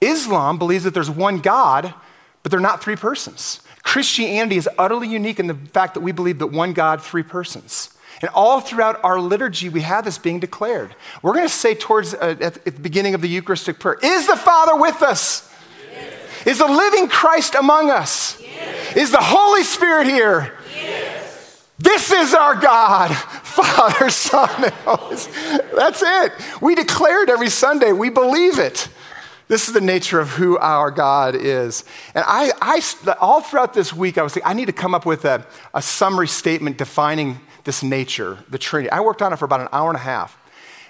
Islam 0.00 0.58
believes 0.58 0.82
that 0.82 0.94
there's 0.94 1.10
one 1.10 1.38
God, 1.38 1.94
but 2.42 2.50
they're 2.50 2.58
not 2.58 2.82
three 2.82 2.96
persons. 2.96 3.60
Christianity 3.84 4.56
is 4.56 4.68
utterly 4.78 5.06
unique 5.06 5.38
in 5.38 5.46
the 5.46 5.54
fact 5.54 5.94
that 5.94 6.00
we 6.00 6.10
believe 6.10 6.40
that 6.40 6.48
one 6.48 6.72
God, 6.72 7.00
three 7.00 7.22
persons. 7.22 7.96
And 8.20 8.30
all 8.34 8.60
throughout 8.60 9.02
our 9.02 9.18
liturgy, 9.18 9.68
we 9.68 9.80
have 9.80 10.04
this 10.04 10.18
being 10.18 10.40
declared. 10.40 10.94
We're 11.22 11.32
going 11.32 11.46
to 11.46 11.52
say 11.52 11.74
towards 11.74 12.12
uh, 12.12 12.36
at, 12.40 12.64
the 12.64 12.70
beginning 12.72 13.14
of 13.14 13.22
the 13.22 13.28
Eucharistic 13.28 13.78
prayer, 13.78 13.98
Is 14.02 14.26
the 14.26 14.36
Father 14.36 14.76
with 14.76 15.02
us? 15.02 15.50
Yes. 15.90 16.46
Is 16.46 16.58
the 16.58 16.66
living 16.66 17.08
Christ 17.08 17.54
among 17.54 17.90
us? 17.90 18.40
Yes. 18.40 18.96
Is 18.96 19.10
the 19.10 19.20
Holy 19.20 19.62
Spirit 19.62 20.06
here? 20.06 20.52
Yes. 20.74 21.66
This 21.78 22.12
is 22.12 22.34
our 22.34 22.56
God, 22.56 23.08
Father, 23.16 24.10
Son, 24.10 24.64
and 24.64 24.74
Holy. 24.84 25.16
That's 25.74 26.02
it. 26.02 26.32
We 26.60 26.74
declare 26.74 27.22
it 27.22 27.30
every 27.30 27.48
Sunday. 27.48 27.92
We 27.92 28.10
believe 28.10 28.58
it. 28.58 28.88
This 29.48 29.66
is 29.66 29.74
the 29.74 29.80
nature 29.80 30.20
of 30.20 30.28
who 30.28 30.58
our 30.58 30.90
God 30.90 31.34
is. 31.34 31.84
And 32.14 32.22
I, 32.24 32.52
I 32.60 33.16
all 33.18 33.40
throughout 33.40 33.72
this 33.72 33.92
week, 33.92 34.18
I 34.18 34.22
was 34.22 34.34
thinking, 34.34 34.48
I 34.48 34.52
need 34.52 34.66
to 34.66 34.72
come 34.72 34.94
up 34.94 35.06
with 35.06 35.24
a, 35.24 35.44
a 35.74 35.80
summary 35.80 36.28
statement 36.28 36.76
defining 36.76 37.40
this 37.64 37.82
nature, 37.82 38.38
the 38.48 38.58
Trinity. 38.58 38.90
I 38.90 39.00
worked 39.00 39.22
on 39.22 39.32
it 39.32 39.36
for 39.36 39.44
about 39.44 39.60
an 39.60 39.68
hour 39.72 39.88
and 39.88 39.96
a 39.96 40.02
half. 40.02 40.36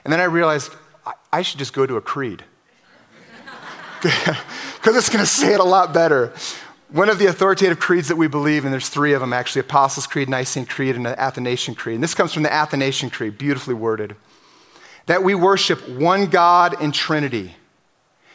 And 0.04 0.12
then 0.12 0.20
I 0.20 0.24
realized 0.24 0.72
I, 1.06 1.12
I 1.32 1.42
should 1.42 1.58
just 1.58 1.72
go 1.72 1.86
to 1.86 1.96
a 1.96 2.00
creed. 2.00 2.44
Because 4.02 4.96
it's 4.96 5.10
going 5.10 5.22
to 5.22 5.30
say 5.30 5.52
it 5.52 5.60
a 5.60 5.64
lot 5.64 5.92
better. 5.92 6.32
One 6.88 7.10
of 7.10 7.18
the 7.18 7.26
authoritative 7.26 7.78
creeds 7.78 8.08
that 8.08 8.16
we 8.16 8.28
believe, 8.28 8.64
and 8.64 8.72
there's 8.72 8.88
three 8.88 9.12
of 9.12 9.20
them 9.20 9.34
actually 9.34 9.60
Apostles' 9.60 10.06
Creed, 10.06 10.30
Nicene 10.30 10.64
Creed, 10.64 10.96
and 10.96 11.04
the 11.04 11.20
Athanasian 11.20 11.74
Creed. 11.74 11.96
And 11.96 12.02
this 12.02 12.14
comes 12.14 12.32
from 12.32 12.42
the 12.42 12.50
Athanasian 12.50 13.10
Creed, 13.10 13.36
beautifully 13.36 13.74
worded. 13.74 14.16
That 15.04 15.22
we 15.22 15.34
worship 15.34 15.86
one 15.86 16.28
God 16.28 16.80
in 16.80 16.92
Trinity. 16.92 17.56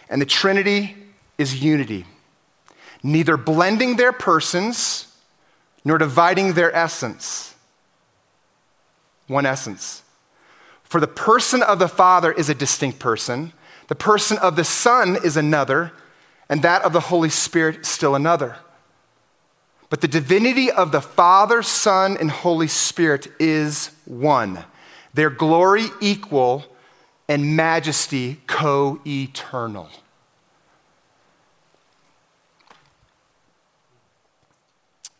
And 0.07 0.21
the 0.21 0.27
Trinity 0.27 0.95
is 1.39 1.63
unity, 1.63 2.05
neither 3.01 3.37
blending 3.37 3.95
their 3.95 4.13
persons 4.13 5.07
nor 5.83 5.97
dividing 5.97 6.53
their 6.53 6.73
essence 6.75 7.54
one 9.27 9.45
essence. 9.45 10.03
For 10.83 10.99
the 10.99 11.07
person 11.07 11.63
of 11.63 11.79
the 11.79 11.87
Father 11.87 12.31
is 12.31 12.49
a 12.49 12.55
distinct 12.55 12.99
person, 12.99 13.53
the 13.87 13.95
person 13.95 14.37
of 14.37 14.55
the 14.55 14.63
Son 14.63 15.17
is 15.23 15.37
another, 15.37 15.91
and 16.49 16.61
that 16.61 16.83
of 16.83 16.93
the 16.93 16.99
Holy 17.01 17.29
Spirit 17.29 17.85
still 17.85 18.15
another. 18.15 18.57
But 19.89 20.01
the 20.01 20.07
divinity 20.07 20.71
of 20.71 20.91
the 20.91 21.01
Father, 21.01 21.61
Son, 21.61 22.17
and 22.17 22.31
Holy 22.31 22.67
Spirit 22.67 23.27
is 23.39 23.91
one, 24.05 24.63
their 25.13 25.29
glory 25.29 25.87
equal, 26.01 26.65
and 27.27 27.55
majesty 27.55 28.41
co 28.47 28.99
eternal. 29.05 29.89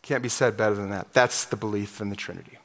Can't 0.02 0.22
be 0.22 0.30
said 0.30 0.56
better 0.56 0.76
than 0.76 0.92
that. 0.92 1.14
That's 1.14 1.46
the 1.46 1.56
belief 1.56 2.00
in 2.00 2.10
the 2.10 2.16
Trinity. 2.16 2.60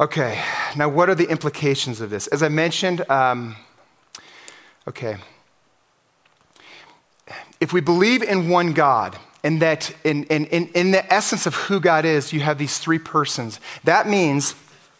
Okay, 0.00 0.42
now 0.74 0.88
what 0.88 1.08
are 1.08 1.14
the 1.14 1.30
implications 1.30 2.00
of 2.00 2.10
this? 2.10 2.26
As 2.26 2.42
I 2.42 2.48
mentioned, 2.48 3.08
um, 3.08 3.54
okay, 4.88 5.18
if 7.60 7.72
we 7.72 7.80
believe 7.80 8.20
in 8.20 8.48
one 8.48 8.72
God, 8.72 9.16
and 9.44 9.62
that 9.62 9.94
in, 10.02 10.24
in, 10.24 10.46
in, 10.46 10.66
in 10.68 10.90
the 10.90 11.12
essence 11.12 11.46
of 11.46 11.54
who 11.54 11.78
God 11.78 12.04
is, 12.04 12.32
you 12.32 12.40
have 12.40 12.58
these 12.58 12.78
three 12.78 12.98
persons, 12.98 13.60
that 13.84 14.08
means 14.08 14.56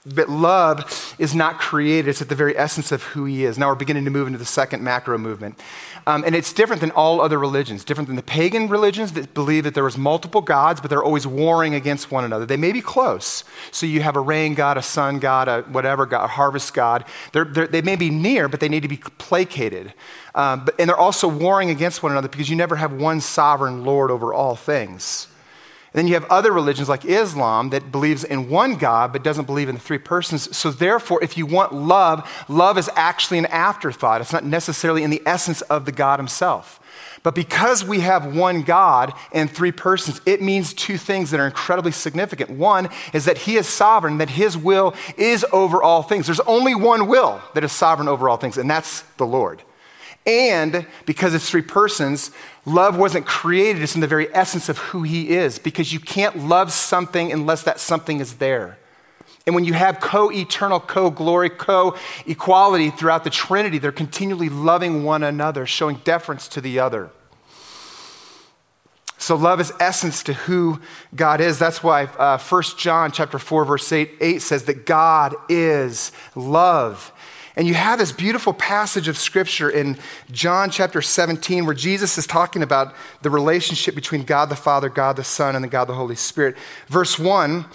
that 0.07 0.31
love 0.31 1.17
is 1.19 1.35
not 1.35 1.59
created, 1.59 2.11
it's 2.11 2.23
at 2.23 2.29
the 2.29 2.35
very 2.37 2.57
essence 2.57 2.93
of 2.93 3.03
who 3.03 3.25
He 3.25 3.45
is. 3.45 3.59
Now 3.59 3.71
we're 3.71 3.75
beginning 3.75 4.05
to 4.05 4.11
move 4.11 4.29
into 4.29 4.39
the 4.39 4.45
second 4.45 4.85
macro 4.85 5.19
movement. 5.19 5.59
Um, 6.07 6.23
and 6.25 6.35
it's 6.35 6.53
different 6.53 6.81
than 6.81 6.91
all 6.91 7.21
other 7.21 7.39
religions, 7.39 7.83
different 7.83 8.09
than 8.09 8.17
the 8.17 8.23
pagan 8.23 8.69
religions 8.69 9.13
that 9.13 9.33
believe 9.33 9.65
that 9.65 9.75
there 9.75 9.85
was 9.85 9.97
multiple 9.97 10.43
gods, 10.43 10.81
but 10.81 10.91
they're 10.91 11.03
always 11.03 11.27
warring 11.27 11.75
against 11.75 12.11
one 12.11 12.25
another. 12.25 12.45
They 12.45 12.59
may 12.59 12.73
be 12.73 12.83
close. 12.83 13.43
So 13.71 13.87
you 13.87 14.03
have 14.03 14.17
a 14.17 14.21
rain 14.21 14.55
god, 14.55 14.77
a 14.77 14.83
sun 14.83 15.19
god, 15.19 15.49
a 15.49 15.63
whatever 15.63 16.05
god, 16.05 16.25
a 16.25 16.29
harvest 16.29 16.75
god. 16.75 17.05
They're, 17.33 17.45
they're, 17.45 17.67
they 17.67 17.83
may 17.83 17.97
be 17.97 18.11
near, 18.11 18.49
but 18.49 18.61
they 18.61 18.69
need 18.69 18.83
to 18.83 18.89
be 18.89 18.99
placated. 18.99 19.95
Um, 20.35 20.67
but, 20.67 20.75
and 20.79 20.89
they're 20.89 20.97
also 20.97 21.27
warring 21.27 21.71
against 21.71 22.03
one 22.03 22.13
another 22.13 22.29
because 22.29 22.51
you 22.51 22.57
never 22.57 22.77
have 22.77 22.93
one 22.93 23.21
sovereign 23.21 23.85
Lord 23.85 24.11
over 24.11 24.35
all 24.35 24.57
things. 24.57 25.29
And 25.95 26.01
then 26.01 26.09
you 26.09 26.15
have 26.15 26.25
other 26.25 26.53
religions 26.53 26.89
like 26.89 27.05
Islam 27.05 27.71
that 27.71 27.93
believes 27.93 28.25
in 28.25 28.51
one 28.51 28.75
God 28.75 29.13
but 29.13 29.23
doesn't 29.23 29.45
believe 29.45 29.69
in 29.69 29.77
the 29.77 29.81
three 29.81 29.99
persons. 29.99 30.55
So, 30.57 30.73
therefore, 30.73 31.23
if 31.23 31.39
you 31.39 31.47
want 31.47 31.73
love, 31.73 32.29
love 32.49 32.77
is 32.79 32.91
actually 32.97 33.39
an 33.39 33.47
afterthought. 33.47 34.21
It's 34.21 34.33
not 34.33 34.45
necessarily 34.45 35.05
in 35.05 35.11
the 35.11 35.23
essence 35.25 35.63
of 35.63 35.85
the 35.85 35.93
God 35.93 36.19
himself. 36.19 36.81
But 37.23 37.37
because 37.37 37.85
we 37.85 38.01
have 38.01 38.35
one 38.35 38.63
God 38.63 39.13
and 39.33 39.49
three 39.49 39.71
persons, 39.71 40.21
it 40.27 40.43
means 40.43 40.75
two 40.75 40.99
things 40.99 41.31
that 41.31 41.39
are 41.39 41.47
incredibly 41.47 41.93
significant. 41.93 42.51
One 42.51 42.89
is 43.13 43.25
that 43.25 43.39
He 43.39 43.57
is 43.57 43.69
sovereign, 43.69 44.19
that 44.19 44.31
His 44.31 44.59
will 44.59 44.95
is 45.17 45.47
over 45.53 45.83
all 45.83 46.03
things. 46.03 46.27
There's 46.27 46.41
only 46.41 46.75
one 46.75 47.07
will 47.07 47.41
that 47.55 47.65
is 47.65 47.73
sovereign 47.73 48.09
over 48.09 48.29
all 48.29 48.37
things, 48.37 48.59
and 48.59 48.69
that's 48.69 49.03
the 49.17 49.27
Lord. 49.27 49.63
And 50.27 50.87
because 51.05 51.35
it's 51.35 51.51
three 51.51 51.63
persons, 51.63 52.31
love 52.65 52.97
wasn't 52.97 53.27
created, 53.27 53.83
it's 53.83 53.95
in 53.95 54.01
the 54.01 54.07
very 54.07 54.35
essence 54.35 54.69
of 54.69 54.79
who 54.79 55.03
he 55.03 55.31
is, 55.31 55.59
because 55.59 55.93
you 55.93 56.01
can't 56.01 56.49
love 56.49 56.73
something 56.73 57.31
unless 57.31 57.63
that 57.65 57.79
something 57.79 58.21
is 58.21 58.35
there. 58.35 58.79
And 59.47 59.55
when 59.55 59.65
you 59.65 59.75
have 59.75 60.01
co 60.01 60.33
eternal, 60.33 60.81
co 60.81 61.11
glory, 61.11 61.51
co 61.51 61.97
equality 62.27 62.91
throughout 62.91 63.25
the 63.25 63.31
Trinity, 63.31 63.79
they're 63.79 63.93
continually 63.93 64.49
loving 64.49 65.05
one 65.05 65.23
another, 65.23 65.67
showing 65.67 65.97
deference 66.05 66.49
to 66.49 66.63
the 66.63 66.79
other. 66.79 67.11
So 69.19 69.37
love 69.37 69.61
is 69.61 69.73
essence 69.81 70.23
to 70.25 70.35
who 70.35 70.81
God 71.15 71.41
is. 71.41 71.59
That's 71.59 71.83
why 71.83 72.05
uh, 72.05 72.39
1 72.39 72.63
John 72.77 73.11
chapter 73.11 73.39
4, 73.39 73.65
verse 73.65 73.91
8, 73.91 74.13
8 74.21 74.43
says 74.43 74.65
that 74.65 74.85
God 74.87 75.35
is 75.49 76.13
love. 76.35 77.11
And 77.57 77.69
you 77.69 77.75
have 77.75 77.99
this 78.01 78.11
beautiful 78.11 78.53
passage 78.53 79.07
of 79.07 79.17
scripture 79.17 79.71
in 79.71 79.97
John 80.33 80.71
chapter 80.71 81.01
17 81.01 81.65
where 81.65 81.75
Jesus 81.75 82.19
is 82.19 82.27
talking 82.27 82.63
about 82.63 82.95
the 83.23 83.31
relationship 83.31 83.95
between 83.95 84.25
God 84.25 84.49
the 84.49 84.57
Father, 84.57 84.89
God 84.89 85.17
the 85.17 85.25
Son, 85.25 85.55
and 85.55 85.63
the 85.63 85.69
God 85.69 85.85
the 85.85 85.95
Holy 85.95 86.17
Spirit. 86.17 86.57
Verse 86.89 87.19
1 87.19 87.67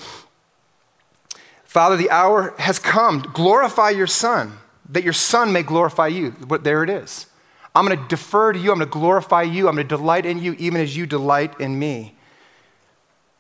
Father, 1.64 1.96
the 1.96 2.10
hour 2.10 2.56
has 2.58 2.80
come. 2.80 3.20
Glorify 3.20 3.92
your 3.92 4.08
Son, 4.08 4.58
that 4.90 5.04
your 5.04 5.14
Son 5.14 5.54
may 5.54 5.62
glorify 5.62 6.08
you. 6.08 6.32
But 6.32 6.64
there 6.64 6.84
it 6.84 6.90
is. 6.90 7.28
I'm 7.76 7.86
going 7.86 7.98
to 7.98 8.08
defer 8.08 8.54
to 8.54 8.58
you. 8.58 8.72
I'm 8.72 8.80
going 8.80 8.90
to 8.90 8.92
glorify 8.92 9.44
you. 9.44 9.68
I'm 9.68 9.76
going 9.76 9.88
to 9.88 9.96
delight 9.96 10.26
in 10.26 10.40
you, 10.40 10.54
even 10.58 10.82
as 10.82 10.98
you 10.98 11.06
delight 11.06 11.60
in 11.62 11.78
me. 11.78 12.16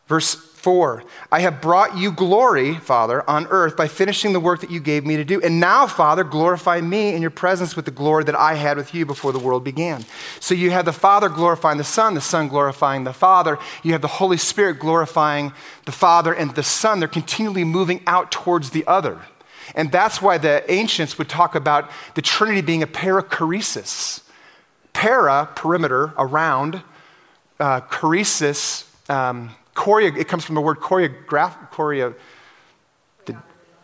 Verse 0.07 0.35
4 0.59 1.03
I 1.31 1.39
have 1.39 1.61
brought 1.61 1.97
you 1.97 2.11
glory, 2.11 2.75
Father, 2.75 3.27
on 3.29 3.47
earth 3.47 3.77
by 3.77 3.87
finishing 3.87 4.33
the 4.33 4.39
work 4.39 4.59
that 4.59 4.69
you 4.69 4.79
gave 4.79 5.05
me 5.05 5.15
to 5.15 5.23
do. 5.23 5.41
And 5.41 5.59
now, 5.59 5.87
Father, 5.87 6.23
glorify 6.23 6.81
me 6.81 7.13
in 7.13 7.21
your 7.21 7.31
presence 7.31 7.75
with 7.75 7.85
the 7.85 7.91
glory 7.91 8.25
that 8.25 8.35
I 8.35 8.55
had 8.55 8.77
with 8.77 8.93
you 8.93 9.05
before 9.05 9.31
the 9.31 9.39
world 9.39 9.63
began. 9.63 10.05
So 10.39 10.53
you 10.53 10.71
have 10.71 10.85
the 10.85 10.93
Father 10.93 11.29
glorifying 11.29 11.77
the 11.77 11.83
Son, 11.83 12.13
the 12.13 12.21
Son 12.21 12.49
glorifying 12.49 13.05
the 13.05 13.13
Father. 13.13 13.57
You 13.83 13.93
have 13.93 14.01
the 14.01 14.07
Holy 14.07 14.37
Spirit 14.37 14.79
glorifying 14.79 15.53
the 15.85 15.91
Father 15.91 16.33
and 16.33 16.53
the 16.55 16.63
Son. 16.63 16.99
They're 16.99 17.07
continually 17.07 17.63
moving 17.63 18.01
out 18.05 18.31
towards 18.31 18.71
the 18.71 18.85
other. 18.85 19.19
And 19.75 19.91
that's 19.91 20.21
why 20.21 20.37
the 20.37 20.69
ancients 20.69 21.17
would 21.17 21.29
talk 21.29 21.55
about 21.55 21.89
the 22.15 22.21
Trinity 22.21 22.61
being 22.61 22.83
a 22.83 22.87
perichoresis. 22.87 24.23
Para, 24.91 25.47
perimeter, 25.55 26.13
around, 26.17 26.81
uh, 27.59 27.81
choresis, 27.81 28.85
um, 29.09 29.51
choreo, 29.79 30.15
it 30.17 30.27
comes 30.27 30.43
from 30.43 30.55
the 30.55 30.61
word 30.61 30.79
choreograph, 30.79 31.71
choreo. 31.71 32.13
To, 33.25 33.41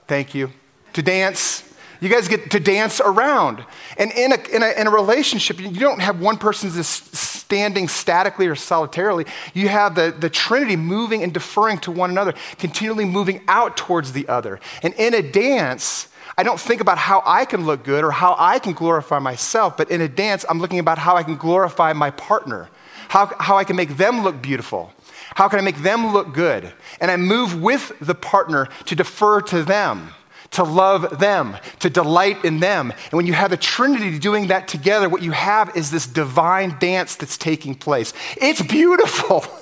thank 0.08 0.36
you. 0.36 0.52
To 0.94 1.02
dance. 1.02 1.64
You 2.02 2.10
guys 2.10 2.28
get 2.28 2.52
to 2.52 2.60
dance 2.60 3.00
around. 3.00 3.66
And 3.98 4.12
in 4.12 4.34
a, 4.34 4.36
in 4.54 4.62
a, 4.62 4.72
in 4.82 4.88
a 4.88 4.92
relationship, 4.92 5.60
you 5.60 5.72
don't 5.72 6.02
have 6.02 6.20
one 6.20 6.38
person 6.38 6.70
just 6.70 7.16
standing 7.16 7.88
statically 7.88 8.48
or 8.48 8.56
solitarily. 8.56 9.26
You 9.54 9.70
have 9.70 9.96
the, 9.96 10.14
the 10.18 10.30
Trinity 10.30 10.76
moving 10.76 11.24
and 11.24 11.34
deferring 11.34 11.80
to 11.80 11.92
one 11.92 12.10
another, 12.10 12.34
continually 12.60 13.06
moving 13.06 13.42
out 13.48 13.78
towards 13.78 14.12
the 14.12 14.28
other. 14.28 14.60
And 14.84 14.94
in 14.96 15.14
a 15.14 15.22
dance, 15.22 16.10
I 16.38 16.44
don't 16.44 16.60
think 16.60 16.82
about 16.82 16.98
how 16.98 17.24
I 17.26 17.46
can 17.46 17.66
look 17.66 17.86
good 17.86 18.04
or 18.04 18.12
how 18.12 18.36
I 18.38 18.60
can 18.60 18.74
glorify 18.74 19.20
myself, 19.20 19.78
but 19.78 19.90
in 19.90 20.02
a 20.02 20.10
dance, 20.10 20.44
I'm 20.50 20.60
looking 20.60 20.80
about 20.80 20.98
how 20.98 21.16
I 21.16 21.24
can 21.24 21.38
glorify 21.38 21.94
my 21.94 22.12
partner, 22.12 22.68
how, 23.08 23.28
how 23.40 23.56
I 23.58 23.64
can 23.64 23.78
make 23.78 23.96
them 23.96 24.22
look 24.22 24.42
beautiful. 24.42 24.92
How 25.36 25.48
can 25.48 25.60
I 25.60 25.62
make 25.62 25.78
them 25.78 26.12
look 26.12 26.34
good? 26.34 26.74
And 27.00 27.12
I 27.12 27.18
move 27.18 27.62
with 27.62 27.92
the 28.02 28.16
partner 28.16 28.68
to 28.86 28.96
defer 28.96 29.42
to 29.42 29.64
them 29.64 30.10
to 30.52 30.64
love 30.64 31.20
them, 31.20 31.58
to 31.80 31.90
delight 31.90 32.46
in 32.46 32.62
them. 32.62 32.92
And 32.92 33.14
when 33.14 33.26
you 33.26 33.34
have 33.34 33.50
the 33.50 33.58
Trinity 33.58 34.18
doing 34.18 34.48
that 34.48 34.70
together, 34.70 35.10
what 35.10 35.22
you 35.22 35.32
have 35.32 35.76
is 35.76 35.92
this 35.92 36.08
divine 36.08 36.78
dance 36.80 37.16
that's 37.16 37.38
taking 37.38 37.76
place. 37.76 38.14
It's 38.38 38.62
beautiful. 38.62 39.46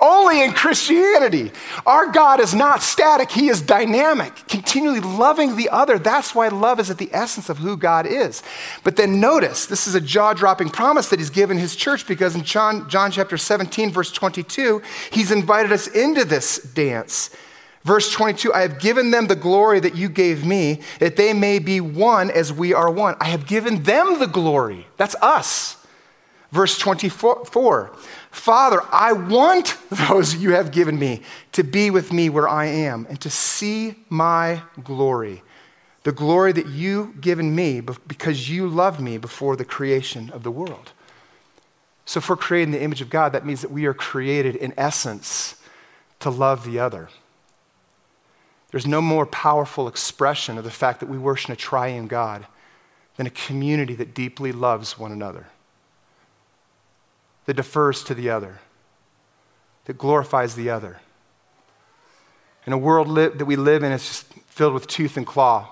Only 0.00 0.42
in 0.42 0.52
Christianity. 0.52 1.52
Our 1.84 2.10
God 2.10 2.40
is 2.40 2.54
not 2.54 2.82
static, 2.82 3.30
He 3.30 3.48
is 3.48 3.60
dynamic, 3.60 4.34
continually 4.48 5.00
loving 5.00 5.56
the 5.56 5.68
other. 5.68 5.98
That's 5.98 6.34
why 6.34 6.48
love 6.48 6.80
is 6.80 6.90
at 6.90 6.96
the 6.98 7.10
essence 7.12 7.50
of 7.50 7.58
who 7.58 7.76
God 7.76 8.06
is. 8.06 8.42
But 8.82 8.96
then 8.96 9.20
notice, 9.20 9.66
this 9.66 9.86
is 9.86 9.94
a 9.94 10.00
jaw 10.00 10.32
dropping 10.32 10.70
promise 10.70 11.10
that 11.10 11.18
He's 11.18 11.30
given 11.30 11.58
His 11.58 11.76
church 11.76 12.06
because 12.06 12.34
in 12.34 12.44
John, 12.44 12.88
John 12.88 13.10
chapter 13.10 13.36
17, 13.36 13.90
verse 13.90 14.10
22, 14.10 14.80
He's 15.10 15.30
invited 15.30 15.70
us 15.70 15.86
into 15.86 16.24
this 16.24 16.58
dance. 16.58 17.30
Verse 17.82 18.10
22 18.12 18.52
I 18.52 18.60
have 18.62 18.78
given 18.78 19.10
them 19.10 19.26
the 19.26 19.36
glory 19.36 19.80
that 19.80 19.96
you 19.96 20.08
gave 20.08 20.44
me, 20.44 20.80
that 20.98 21.16
they 21.16 21.32
may 21.32 21.58
be 21.58 21.80
one 21.80 22.30
as 22.30 22.52
we 22.52 22.72
are 22.72 22.90
one. 22.90 23.16
I 23.20 23.26
have 23.26 23.46
given 23.46 23.82
them 23.82 24.18
the 24.18 24.26
glory. 24.26 24.86
That's 24.96 25.14
us. 25.16 25.76
Verse 26.52 26.76
24 26.78 27.92
Father, 28.30 28.80
I 28.90 29.12
want 29.12 29.76
those 29.90 30.36
you 30.36 30.52
have 30.52 30.70
given 30.70 30.98
me 30.98 31.22
to 31.52 31.62
be 31.62 31.90
with 31.90 32.12
me 32.12 32.28
where 32.28 32.48
I 32.48 32.66
am 32.66 33.06
and 33.08 33.20
to 33.20 33.30
see 33.30 33.96
my 34.08 34.62
glory, 34.82 35.42
the 36.04 36.12
glory 36.12 36.52
that 36.52 36.66
you've 36.66 37.20
given 37.20 37.54
me 37.54 37.80
because 37.80 38.48
you 38.48 38.68
loved 38.68 39.00
me 39.00 39.18
before 39.18 39.56
the 39.56 39.64
creation 39.64 40.30
of 40.30 40.42
the 40.42 40.50
world. 40.50 40.92
So, 42.04 42.18
if 42.18 42.28
we're 42.28 42.36
created 42.36 42.68
in 42.68 42.72
the 42.72 42.82
image 42.82 43.00
of 43.00 43.10
God, 43.10 43.32
that 43.32 43.46
means 43.46 43.60
that 43.60 43.70
we 43.70 43.86
are 43.86 43.94
created 43.94 44.56
in 44.56 44.74
essence 44.76 45.56
to 46.18 46.30
love 46.30 46.64
the 46.64 46.78
other. 46.78 47.08
There's 48.70 48.86
no 48.86 49.00
more 49.00 49.26
powerful 49.26 49.88
expression 49.88 50.58
of 50.58 50.64
the 50.64 50.70
fact 50.70 51.00
that 51.00 51.08
we 51.08 51.18
worship 51.18 51.50
a 51.50 51.56
triune 51.56 52.06
God 52.06 52.46
than 53.16 53.26
a 53.26 53.30
community 53.30 53.94
that 53.96 54.14
deeply 54.14 54.52
loves 54.52 54.98
one 54.98 55.12
another, 55.12 55.46
that 57.50 57.56
defers 57.56 58.04
to 58.04 58.14
the 58.14 58.30
other, 58.30 58.60
that 59.86 59.98
glorifies 59.98 60.54
the 60.54 60.70
other. 60.70 61.00
In 62.64 62.72
a 62.72 62.78
world 62.78 63.08
li- 63.08 63.26
that 63.26 63.44
we 63.44 63.56
live 63.56 63.82
in, 63.82 63.90
it's 63.90 64.06
just 64.06 64.32
filled 64.46 64.72
with 64.72 64.86
tooth 64.86 65.16
and 65.16 65.26
claw, 65.26 65.68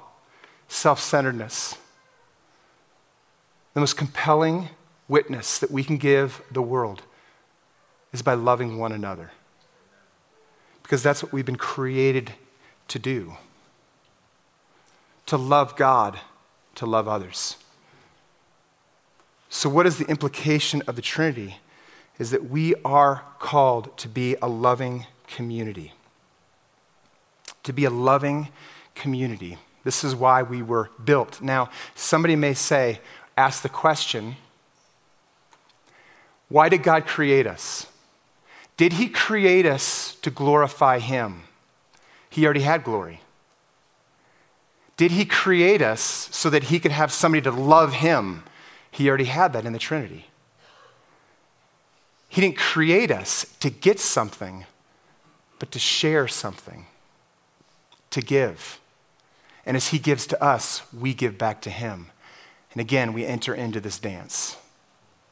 self 0.66 0.98
centeredness. 0.98 1.78
The 3.74 3.80
most 3.80 3.96
compelling 3.96 4.70
witness 5.06 5.60
that 5.60 5.70
we 5.70 5.84
can 5.84 5.98
give 5.98 6.42
the 6.50 6.62
world 6.62 7.02
is 8.12 8.22
by 8.22 8.34
loving 8.34 8.78
one 8.78 8.90
another. 8.90 9.30
Because 10.82 11.00
that's 11.00 11.22
what 11.22 11.32
we've 11.32 11.46
been 11.46 11.54
created 11.54 12.32
to 12.88 12.98
do 12.98 13.34
to 15.26 15.36
love 15.36 15.76
God, 15.76 16.18
to 16.74 16.86
love 16.86 17.06
others. 17.06 17.56
So, 19.48 19.68
what 19.68 19.86
is 19.86 19.98
the 19.98 20.06
implication 20.06 20.82
of 20.88 20.96
the 20.96 21.02
Trinity? 21.02 21.58
Is 22.18 22.30
that 22.30 22.50
we 22.50 22.74
are 22.84 23.24
called 23.38 23.96
to 23.98 24.08
be 24.08 24.36
a 24.42 24.48
loving 24.48 25.06
community. 25.26 25.92
To 27.62 27.72
be 27.72 27.84
a 27.84 27.90
loving 27.90 28.48
community. 28.94 29.58
This 29.84 30.02
is 30.02 30.14
why 30.14 30.42
we 30.42 30.62
were 30.62 30.90
built. 31.02 31.40
Now, 31.40 31.70
somebody 31.94 32.34
may 32.34 32.54
say, 32.54 33.00
ask 33.36 33.62
the 33.62 33.68
question 33.68 34.36
why 36.48 36.70
did 36.70 36.82
God 36.82 37.06
create 37.06 37.46
us? 37.46 37.86
Did 38.78 38.94
He 38.94 39.08
create 39.08 39.66
us 39.66 40.14
to 40.22 40.30
glorify 40.30 40.98
Him? 40.98 41.42
He 42.30 42.44
already 42.44 42.62
had 42.62 42.84
glory. 42.84 43.20
Did 44.98 45.12
he 45.12 45.24
create 45.24 45.80
us 45.80 46.28
so 46.32 46.50
that 46.50 46.64
he 46.64 46.80
could 46.80 46.90
have 46.90 47.12
somebody 47.12 47.42
to 47.42 47.52
love 47.52 47.94
him? 47.94 48.42
He 48.90 49.08
already 49.08 49.26
had 49.26 49.52
that 49.52 49.64
in 49.64 49.72
the 49.72 49.78
Trinity. 49.78 50.27
He 52.28 52.40
didn't 52.40 52.58
create 52.58 53.10
us 53.10 53.46
to 53.60 53.70
get 53.70 53.98
something, 53.98 54.66
but 55.58 55.70
to 55.72 55.78
share 55.78 56.28
something, 56.28 56.86
to 58.10 58.20
give. 58.20 58.78
And 59.64 59.76
as 59.76 59.88
he 59.88 59.98
gives 59.98 60.26
to 60.28 60.42
us, 60.42 60.82
we 60.92 61.14
give 61.14 61.38
back 61.38 61.60
to 61.62 61.70
him. 61.70 62.10
And 62.72 62.80
again, 62.80 63.12
we 63.12 63.24
enter 63.24 63.54
into 63.54 63.80
this 63.80 63.98
dance, 63.98 64.56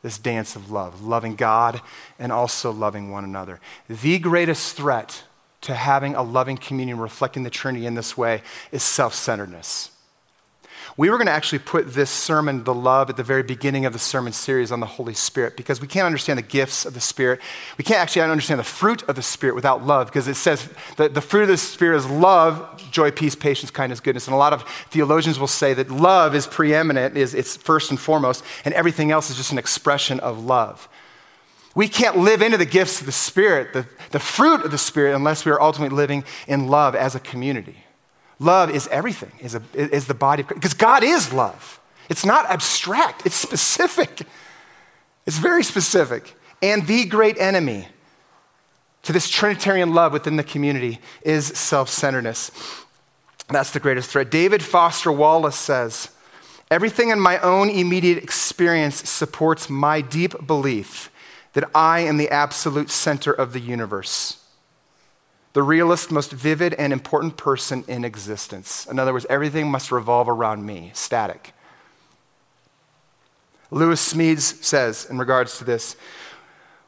this 0.02 0.18
dance 0.18 0.56
of 0.56 0.70
love, 0.70 1.02
loving 1.02 1.36
God 1.36 1.80
and 2.18 2.32
also 2.32 2.70
loving 2.70 3.10
one 3.10 3.24
another. 3.24 3.60
The 3.88 4.18
greatest 4.18 4.74
threat 4.76 5.24
to 5.62 5.74
having 5.74 6.14
a 6.14 6.22
loving 6.22 6.56
communion 6.56 6.98
reflecting 6.98 7.42
the 7.42 7.50
Trinity 7.50 7.86
in 7.86 7.94
this 7.94 8.16
way 8.16 8.42
is 8.72 8.82
self 8.82 9.14
centeredness. 9.14 9.90
We 10.98 11.10
were 11.10 11.18
going 11.18 11.26
to 11.26 11.32
actually 11.32 11.58
put 11.58 11.92
this 11.92 12.08
sermon, 12.08 12.64
the 12.64 12.72
love, 12.72 13.10
at 13.10 13.18
the 13.18 13.22
very 13.22 13.42
beginning 13.42 13.84
of 13.84 13.92
the 13.92 13.98
sermon 13.98 14.32
series 14.32 14.72
on 14.72 14.80
the 14.80 14.86
Holy 14.86 15.12
Spirit 15.12 15.54
because 15.54 15.78
we 15.78 15.86
can't 15.86 16.06
understand 16.06 16.38
the 16.38 16.42
gifts 16.42 16.86
of 16.86 16.94
the 16.94 17.00
Spirit. 17.00 17.38
We 17.76 17.84
can't 17.84 18.00
actually 18.00 18.22
understand 18.22 18.58
the 18.58 18.64
fruit 18.64 19.02
of 19.02 19.14
the 19.14 19.22
Spirit 19.22 19.54
without 19.54 19.84
love 19.84 20.06
because 20.06 20.26
it 20.26 20.36
says 20.36 20.66
that 20.96 21.12
the 21.12 21.20
fruit 21.20 21.42
of 21.42 21.48
the 21.48 21.58
Spirit 21.58 21.98
is 21.98 22.08
love, 22.08 22.82
joy, 22.90 23.10
peace, 23.10 23.34
patience, 23.34 23.70
kindness, 23.70 24.00
goodness. 24.00 24.26
And 24.26 24.32
a 24.32 24.38
lot 24.38 24.54
of 24.54 24.62
theologians 24.90 25.38
will 25.38 25.46
say 25.46 25.74
that 25.74 25.90
love 25.90 26.34
is 26.34 26.46
preeminent, 26.46 27.14
is 27.14 27.34
it's 27.34 27.58
first 27.58 27.90
and 27.90 28.00
foremost, 28.00 28.42
and 28.64 28.72
everything 28.72 29.10
else 29.10 29.28
is 29.28 29.36
just 29.36 29.52
an 29.52 29.58
expression 29.58 30.18
of 30.20 30.42
love. 30.42 30.88
We 31.74 31.88
can't 31.88 32.16
live 32.16 32.40
into 32.40 32.56
the 32.56 32.64
gifts 32.64 33.00
of 33.00 33.06
the 33.06 33.12
Spirit, 33.12 33.74
the, 33.74 33.86
the 34.12 34.18
fruit 34.18 34.64
of 34.64 34.70
the 34.70 34.78
Spirit, 34.78 35.14
unless 35.14 35.44
we 35.44 35.52
are 35.52 35.60
ultimately 35.60 35.94
living 35.94 36.24
in 36.48 36.68
love 36.68 36.94
as 36.94 37.14
a 37.14 37.20
community. 37.20 37.85
Love 38.38 38.70
is 38.70 38.86
everything, 38.88 39.32
is, 39.40 39.54
a, 39.54 39.62
is 39.74 40.06
the 40.06 40.14
body 40.14 40.42
of 40.42 40.48
Christ. 40.48 40.60
because 40.60 40.74
God 40.74 41.02
is 41.02 41.32
love. 41.32 41.80
It's 42.08 42.24
not 42.24 42.46
abstract, 42.46 43.26
it's 43.26 43.36
specific. 43.36 44.22
It's 45.26 45.38
very 45.38 45.64
specific. 45.64 46.34
And 46.62 46.86
the 46.86 47.04
great 47.04 47.38
enemy 47.38 47.88
to 49.02 49.12
this 49.12 49.28
Trinitarian 49.28 49.92
love 49.92 50.12
within 50.12 50.36
the 50.36 50.44
community 50.44 51.00
is 51.22 51.46
self 51.46 51.88
centeredness. 51.88 52.50
That's 53.48 53.70
the 53.70 53.80
greatest 53.80 54.10
threat. 54.10 54.30
David 54.30 54.62
Foster 54.62 55.12
Wallace 55.12 55.56
says, 55.56 56.10
Everything 56.70 57.10
in 57.10 57.20
my 57.20 57.38
own 57.38 57.70
immediate 57.70 58.22
experience 58.22 59.08
supports 59.08 59.70
my 59.70 60.00
deep 60.00 60.46
belief 60.46 61.10
that 61.52 61.70
I 61.74 62.00
am 62.00 62.16
the 62.16 62.28
absolute 62.28 62.90
center 62.90 63.32
of 63.32 63.52
the 63.52 63.60
universe, 63.60 64.38
the 65.56 65.62
realest, 65.62 66.10
most 66.10 66.32
vivid, 66.32 66.74
and 66.74 66.92
important 66.92 67.38
person 67.38 67.82
in 67.88 68.04
existence. 68.04 68.86
In 68.90 68.98
other 68.98 69.14
words, 69.14 69.24
everything 69.30 69.70
must 69.70 69.90
revolve 69.90 70.28
around 70.28 70.66
me, 70.66 70.90
static. 70.92 71.54
Lewis 73.70 74.12
Smedes 74.12 74.62
says 74.62 75.06
in 75.08 75.16
regards 75.16 75.56
to 75.56 75.64
this 75.64 75.96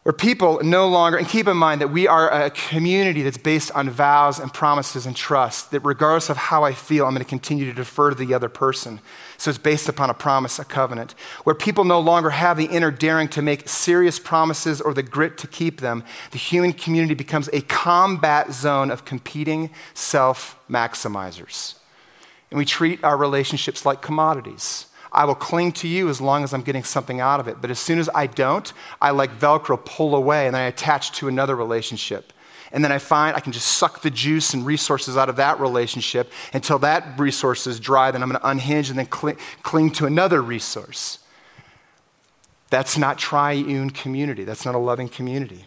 where 0.04 0.12
people 0.12 0.60
no 0.62 0.88
longer, 0.88 1.18
and 1.18 1.28
keep 1.28 1.48
in 1.48 1.56
mind 1.56 1.80
that 1.80 1.88
we 1.88 2.06
are 2.06 2.30
a 2.30 2.50
community 2.50 3.22
that's 3.22 3.36
based 3.36 3.70
on 3.72 3.90
vows 3.90 4.38
and 4.38 4.52
promises 4.52 5.06
and 5.06 5.14
trust, 5.14 5.70
that 5.72 5.80
regardless 5.80 6.30
of 6.30 6.36
how 6.36 6.62
I 6.64 6.72
feel, 6.72 7.04
I'm 7.04 7.12
going 7.12 7.24
to 7.24 7.28
continue 7.28 7.64
to 7.66 7.72
defer 7.72 8.10
to 8.10 8.16
the 8.16 8.32
other 8.32 8.48
person. 8.48 9.00
So 9.36 9.50
it's 9.50 9.58
based 9.58 9.88
upon 9.88 10.08
a 10.08 10.14
promise, 10.14 10.58
a 10.58 10.64
covenant, 10.64 11.12
where 11.44 11.54
people 11.54 11.84
no 11.84 12.00
longer 12.00 12.30
have 12.30 12.56
the 12.56 12.66
inner 12.66 12.90
daring 12.90 13.28
to 13.28 13.42
make 13.42 13.68
serious 13.68 14.18
promises 14.18 14.80
or 14.80 14.94
the 14.94 15.02
grit 15.02 15.36
to 15.38 15.46
keep 15.46 15.80
them. 15.80 16.04
The 16.30 16.38
human 16.38 16.72
community 16.72 17.14
becomes 17.14 17.48
a 17.52 17.60
combat 17.62 18.52
zone 18.52 18.90
of 18.90 19.04
competing 19.04 19.70
self 19.94 20.58
maximizers. 20.70 21.74
And 22.50 22.58
we 22.58 22.64
treat 22.64 23.02
our 23.04 23.16
relationships 23.16 23.84
like 23.84 24.00
commodities. 24.00 24.86
I 25.12 25.24
will 25.24 25.34
cling 25.34 25.72
to 25.72 25.88
you 25.88 26.08
as 26.08 26.20
long 26.20 26.44
as 26.44 26.52
I'm 26.52 26.62
getting 26.62 26.84
something 26.84 27.20
out 27.20 27.40
of 27.40 27.48
it. 27.48 27.60
But 27.60 27.70
as 27.70 27.78
soon 27.78 27.98
as 27.98 28.08
I 28.14 28.26
don't, 28.26 28.72
I 29.00 29.10
like 29.10 29.38
Velcro 29.38 29.82
pull 29.82 30.14
away 30.14 30.46
and 30.46 30.54
then 30.54 30.62
I 30.62 30.66
attach 30.66 31.12
to 31.12 31.28
another 31.28 31.56
relationship. 31.56 32.32
And 32.70 32.84
then 32.84 32.92
I 32.92 32.98
find 32.98 33.34
I 33.34 33.40
can 33.40 33.52
just 33.52 33.68
suck 33.68 34.02
the 34.02 34.10
juice 34.10 34.52
and 34.52 34.66
resources 34.66 35.16
out 35.16 35.28
of 35.28 35.36
that 35.36 35.58
relationship 35.58 36.30
until 36.52 36.78
that 36.80 37.18
resource 37.18 37.66
is 37.66 37.80
dry. 37.80 38.10
Then 38.10 38.22
I'm 38.22 38.28
going 38.28 38.40
to 38.40 38.48
unhinge 38.48 38.90
and 38.90 38.98
then 38.98 39.06
cling, 39.06 39.38
cling 39.62 39.90
to 39.92 40.06
another 40.06 40.42
resource. 40.42 41.20
That's 42.70 42.98
not 42.98 43.16
triune 43.16 43.90
community. 43.90 44.44
That's 44.44 44.66
not 44.66 44.74
a 44.74 44.78
loving 44.78 45.08
community. 45.08 45.66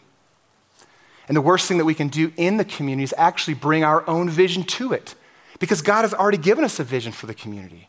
And 1.28 1.36
the 1.36 1.42
worst 1.42 1.68
thing 1.68 1.78
that 1.78 1.86
we 1.86 1.96
can 1.96 2.10
do 2.10 2.32
in 2.38 2.58
the 2.58 2.66
community 2.66 3.04
is 3.04 3.16
actually 3.18 3.56
bring 3.56 3.84
our 3.84 4.08
own 4.08 4.30
vision 4.30 4.64
to 4.66 4.94
it. 4.94 5.16
Because 5.60 5.82
God 5.82 6.04
has 6.04 6.14
already 6.14 6.38
given 6.38 6.64
us 6.64 6.80
a 6.80 6.84
vision 6.84 7.12
for 7.12 7.26
the 7.26 7.34
community. 7.34 7.88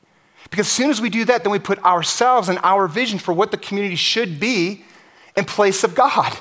Because 0.50 0.66
as 0.66 0.72
soon 0.72 0.90
as 0.90 1.00
we 1.00 1.08
do 1.08 1.24
that, 1.24 1.44
then 1.44 1.52
we 1.52 1.58
put 1.58 1.82
ourselves 1.84 2.48
and 2.48 2.58
our 2.62 2.86
vision 2.86 3.18
for 3.18 3.32
what 3.32 3.50
the 3.50 3.56
community 3.56 3.96
should 3.96 4.38
be 4.38 4.84
in 5.36 5.44
place 5.44 5.82
of 5.84 5.94
God. 5.94 6.38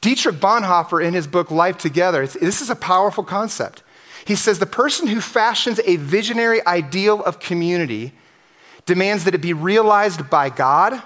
Dietrich 0.00 0.36
Bonhoeffer, 0.36 1.04
in 1.04 1.14
his 1.14 1.26
book 1.26 1.50
Life 1.50 1.78
Together, 1.78 2.26
this 2.26 2.60
is 2.60 2.70
a 2.70 2.76
powerful 2.76 3.24
concept. 3.24 3.82
He 4.26 4.34
says 4.36 4.58
the 4.58 4.66
person 4.66 5.06
who 5.06 5.20
fashions 5.20 5.80
a 5.84 5.96
visionary 5.96 6.64
ideal 6.66 7.22
of 7.24 7.40
community 7.40 8.12
demands 8.86 9.24
that 9.24 9.34
it 9.34 9.40
be 9.40 9.52
realized 9.52 10.28
by 10.28 10.50
God, 10.50 11.02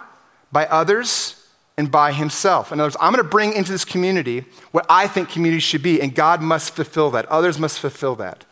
by 0.50 0.66
others, 0.66 1.46
and 1.76 1.92
by 1.92 2.12
himself. 2.12 2.72
In 2.72 2.80
other 2.80 2.86
words, 2.86 2.96
I'm 3.00 3.12
going 3.12 3.22
to 3.22 3.30
bring 3.30 3.52
into 3.52 3.70
this 3.70 3.84
community 3.84 4.44
what 4.72 4.84
I 4.90 5.06
think 5.06 5.28
community 5.28 5.60
should 5.60 5.82
be, 5.82 6.00
and 6.00 6.12
God 6.12 6.42
must 6.42 6.74
fulfill 6.74 7.10
that. 7.12 7.26
Others 7.26 7.58
must 7.58 7.78
fulfill 7.78 8.16
that. 8.16 8.44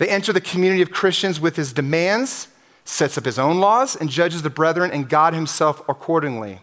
They 0.00 0.08
enter 0.08 0.32
the 0.32 0.40
community 0.40 0.80
of 0.80 0.90
Christians 0.90 1.40
with 1.40 1.56
his 1.56 1.74
demands, 1.74 2.48
sets 2.86 3.18
up 3.18 3.26
his 3.26 3.38
own 3.38 3.58
laws, 3.58 3.94
and 3.94 4.08
judges 4.08 4.40
the 4.40 4.48
brethren 4.48 4.90
and 4.90 5.10
God 5.10 5.34
himself 5.34 5.86
accordingly. 5.90 6.60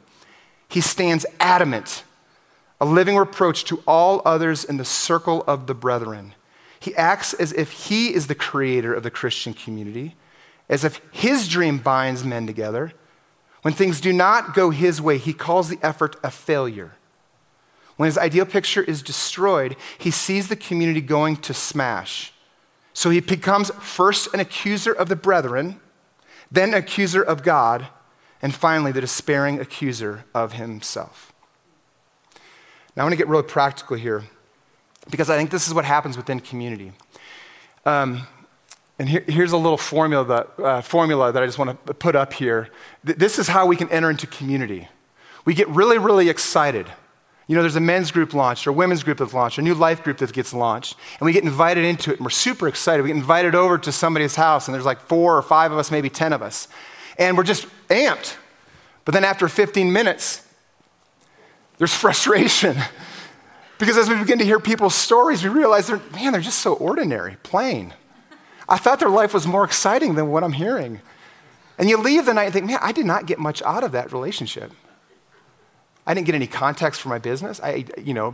He 0.67 0.81
stands 0.81 1.23
adamant, 1.39 2.03
a 2.81 2.85
living 2.85 3.15
reproach 3.15 3.63
to 3.65 3.83
all 3.85 4.23
others 4.25 4.63
in 4.63 4.77
the 4.77 4.83
circle 4.83 5.43
of 5.45 5.67
the 5.67 5.75
brethren. 5.75 6.33
He 6.79 6.95
acts 6.95 7.35
as 7.35 7.53
if 7.53 7.71
he 7.71 8.11
is 8.11 8.25
the 8.25 8.33
creator 8.33 8.91
of 8.91 9.03
the 9.03 9.11
Christian 9.11 9.53
community, 9.53 10.15
as 10.67 10.83
if 10.83 10.99
his 11.11 11.47
dream 11.47 11.77
binds 11.77 12.23
men 12.23 12.47
together. 12.47 12.91
When 13.61 13.75
things 13.75 14.01
do 14.01 14.11
not 14.11 14.55
go 14.55 14.71
his 14.71 14.99
way, 14.99 15.19
he 15.19 15.33
calls 15.33 15.69
the 15.69 15.77
effort 15.83 16.15
a 16.23 16.31
failure. 16.31 16.95
When 17.97 18.07
his 18.07 18.17
ideal 18.17 18.47
picture 18.47 18.81
is 18.81 19.03
destroyed, 19.03 19.75
he 19.95 20.09
sees 20.09 20.47
the 20.47 20.55
community 20.55 21.01
going 21.01 21.35
to 21.37 21.53
smash. 21.53 22.33
So 22.97 23.11
he 23.11 23.19
becomes 23.19 23.69
first 23.79 24.33
an 24.33 24.39
accuser 24.39 24.91
of 24.91 25.07
the 25.07 25.15
brethren, 25.15 25.79
then 26.51 26.73
accuser 26.73 27.21
of 27.21 27.43
God, 27.43 27.89
and 28.41 28.55
finally 28.55 28.91
the 28.91 29.01
despairing 29.01 29.59
accuser 29.59 30.25
of 30.33 30.53
himself. 30.53 31.31
Now 32.95 33.03
I 33.03 33.05
want 33.05 33.13
to 33.13 33.17
get 33.17 33.27
really 33.27 33.43
practical 33.43 33.97
here 33.97 34.23
because 35.11 35.29
I 35.29 35.37
think 35.37 35.51
this 35.51 35.67
is 35.67 35.75
what 35.75 35.85
happens 35.85 36.17
within 36.17 36.39
community. 36.39 36.91
Um, 37.85 38.25
and 38.97 39.07
here, 39.07 39.23
here's 39.27 39.51
a 39.51 39.57
little 39.57 39.77
formula 39.77 40.25
that, 40.25 40.59
uh, 40.59 40.81
formula 40.81 41.31
that 41.31 41.43
I 41.43 41.45
just 41.45 41.59
want 41.59 41.85
to 41.85 41.93
put 41.93 42.15
up 42.15 42.33
here. 42.33 42.69
Th- 43.05 43.15
this 43.15 43.37
is 43.37 43.47
how 43.49 43.67
we 43.67 43.75
can 43.75 43.91
enter 43.91 44.09
into 44.09 44.25
community. 44.25 44.89
We 45.45 45.53
get 45.53 45.67
really, 45.67 45.99
really 45.99 46.29
excited. 46.29 46.87
You 47.47 47.55
know, 47.55 47.61
there's 47.61 47.77
a 47.77 47.81
men's 47.81 48.11
group 48.11 48.33
launched, 48.33 48.67
or 48.67 48.71
a 48.71 48.73
women's 48.73 49.03
group 49.03 49.19
that's 49.19 49.33
launched, 49.33 49.57
a 49.57 49.61
new 49.61 49.73
life 49.73 50.03
group 50.03 50.17
that 50.17 50.33
gets 50.33 50.53
launched, 50.53 50.97
and 51.19 51.25
we 51.25 51.31
get 51.31 51.45
invited 51.45 51.85
into 51.85 52.11
it, 52.11 52.17
and 52.17 52.25
we're 52.25 52.29
super 52.29 52.67
excited. 52.67 53.03
We 53.03 53.09
get 53.09 53.15
invited 53.15 53.55
over 53.55 53.77
to 53.77 53.91
somebody's 53.91 54.35
house, 54.35 54.67
and 54.67 54.75
there's 54.75 54.85
like 54.85 54.99
four 54.99 55.37
or 55.37 55.41
five 55.41 55.71
of 55.71 55.77
us, 55.77 55.89
maybe 55.89 56.09
10 56.09 56.33
of 56.33 56.41
us, 56.41 56.67
and 57.17 57.37
we're 57.37 57.43
just 57.43 57.65
amped. 57.87 58.35
But 59.05 59.13
then 59.13 59.23
after 59.23 59.47
15 59.47 59.93
minutes, 59.93 60.45
there's 61.77 61.93
frustration. 61.95 62.75
Because 63.79 63.97
as 63.97 64.09
we 64.09 64.15
begin 64.15 64.39
to 64.39 64.45
hear 64.45 64.59
people's 64.59 64.95
stories, 64.95 65.43
we 65.43 65.49
realize 65.49 65.87
they're, 65.87 66.01
man, 66.11 66.33
they're 66.33 66.41
just 66.41 66.59
so 66.59 66.73
ordinary, 66.73 67.37
plain. 67.43 67.93
I 68.67 68.77
thought 68.77 68.99
their 68.99 69.09
life 69.09 69.33
was 69.33 69.47
more 69.47 69.63
exciting 69.63 70.15
than 70.15 70.29
what 70.29 70.43
I'm 70.43 70.53
hearing. 70.53 70.99
And 71.77 71.87
you 71.87 71.97
leave 71.97 72.25
the 72.25 72.33
night 72.33 72.45
and 72.45 72.53
think, 72.53 72.65
man, 72.65 72.79
I 72.81 72.91
did 72.91 73.05
not 73.05 73.27
get 73.27 73.39
much 73.39 73.61
out 73.61 73.83
of 73.83 73.91
that 73.91 74.11
relationship. 74.11 74.73
I 76.07 76.13
didn't 76.13 76.25
get 76.25 76.35
any 76.35 76.47
context 76.47 77.01
for 77.01 77.09
my 77.09 77.19
business. 77.19 77.59
I, 77.61 77.85
you 78.01 78.13
know, 78.13 78.33